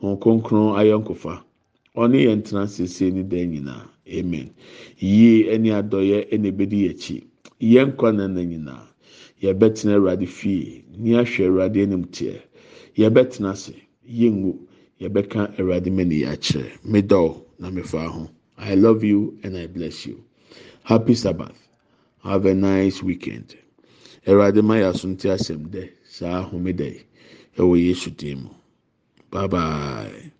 wɔn 0.00 0.16
kronkron 0.22 0.76
ayɔnkofa 0.80 1.34
ɔne 2.00 2.16
yɛn 2.26 2.40
tena 2.46 2.64
siesie 2.66 3.12
ne 3.12 3.22
dan 3.22 3.50
nyinaa 3.52 3.84
amen. 4.08 4.50
Yie 4.98 5.50
ɛne 5.54 5.70
adɔyɛ 5.80 6.18
ɛna 6.32 6.48
ebedi 6.48 6.88
akyi 6.90 7.24
yɛn 7.60 7.88
nkwa 7.92 8.12
na 8.16 8.26
na 8.28 8.40
nyinaa 8.42 8.86
yɛbɛtena 9.42 9.94
awurade 9.96 10.26
fie. 10.28 10.84
Ni 10.98 11.10
ahwɛ 11.14 11.46
awurade 11.46 11.82
anim 11.82 12.04
teɛ 12.04 12.40
yɛbɛtena 12.96 13.50
ase. 13.52 13.74
Yɛngu 14.08 14.58
yɛbɛka 15.00 15.58
awurade 15.58 15.90
mani 15.92 16.22
akyerɛ 16.24 16.70
medɔw 16.84 17.42
na 17.58 17.70
mefa 17.70 18.06
ho. 18.08 18.30
I 18.58 18.74
love 18.74 19.04
you 19.04 19.38
and 19.42 19.56
i 19.56 19.66
bless 19.66 20.06
you. 20.06 20.22
Happy 20.84 21.14
sabbath. 21.14 21.56
Have 22.22 22.46
a 22.46 22.54
nice 22.54 23.02
weekend. 23.02 23.54
Awurade 24.26 24.62
ma 24.64 24.74
yɛ 24.74 24.92
asomte 24.92 25.26
asɛm 25.30 25.68
dɛ 25.70 25.90
saa 26.04 26.42
ahome 26.44 26.72
ɛwɔ 27.58 27.74
yesu 27.86 28.10
dim 28.10 28.48
bye 29.30 29.46
bye. 29.46 30.32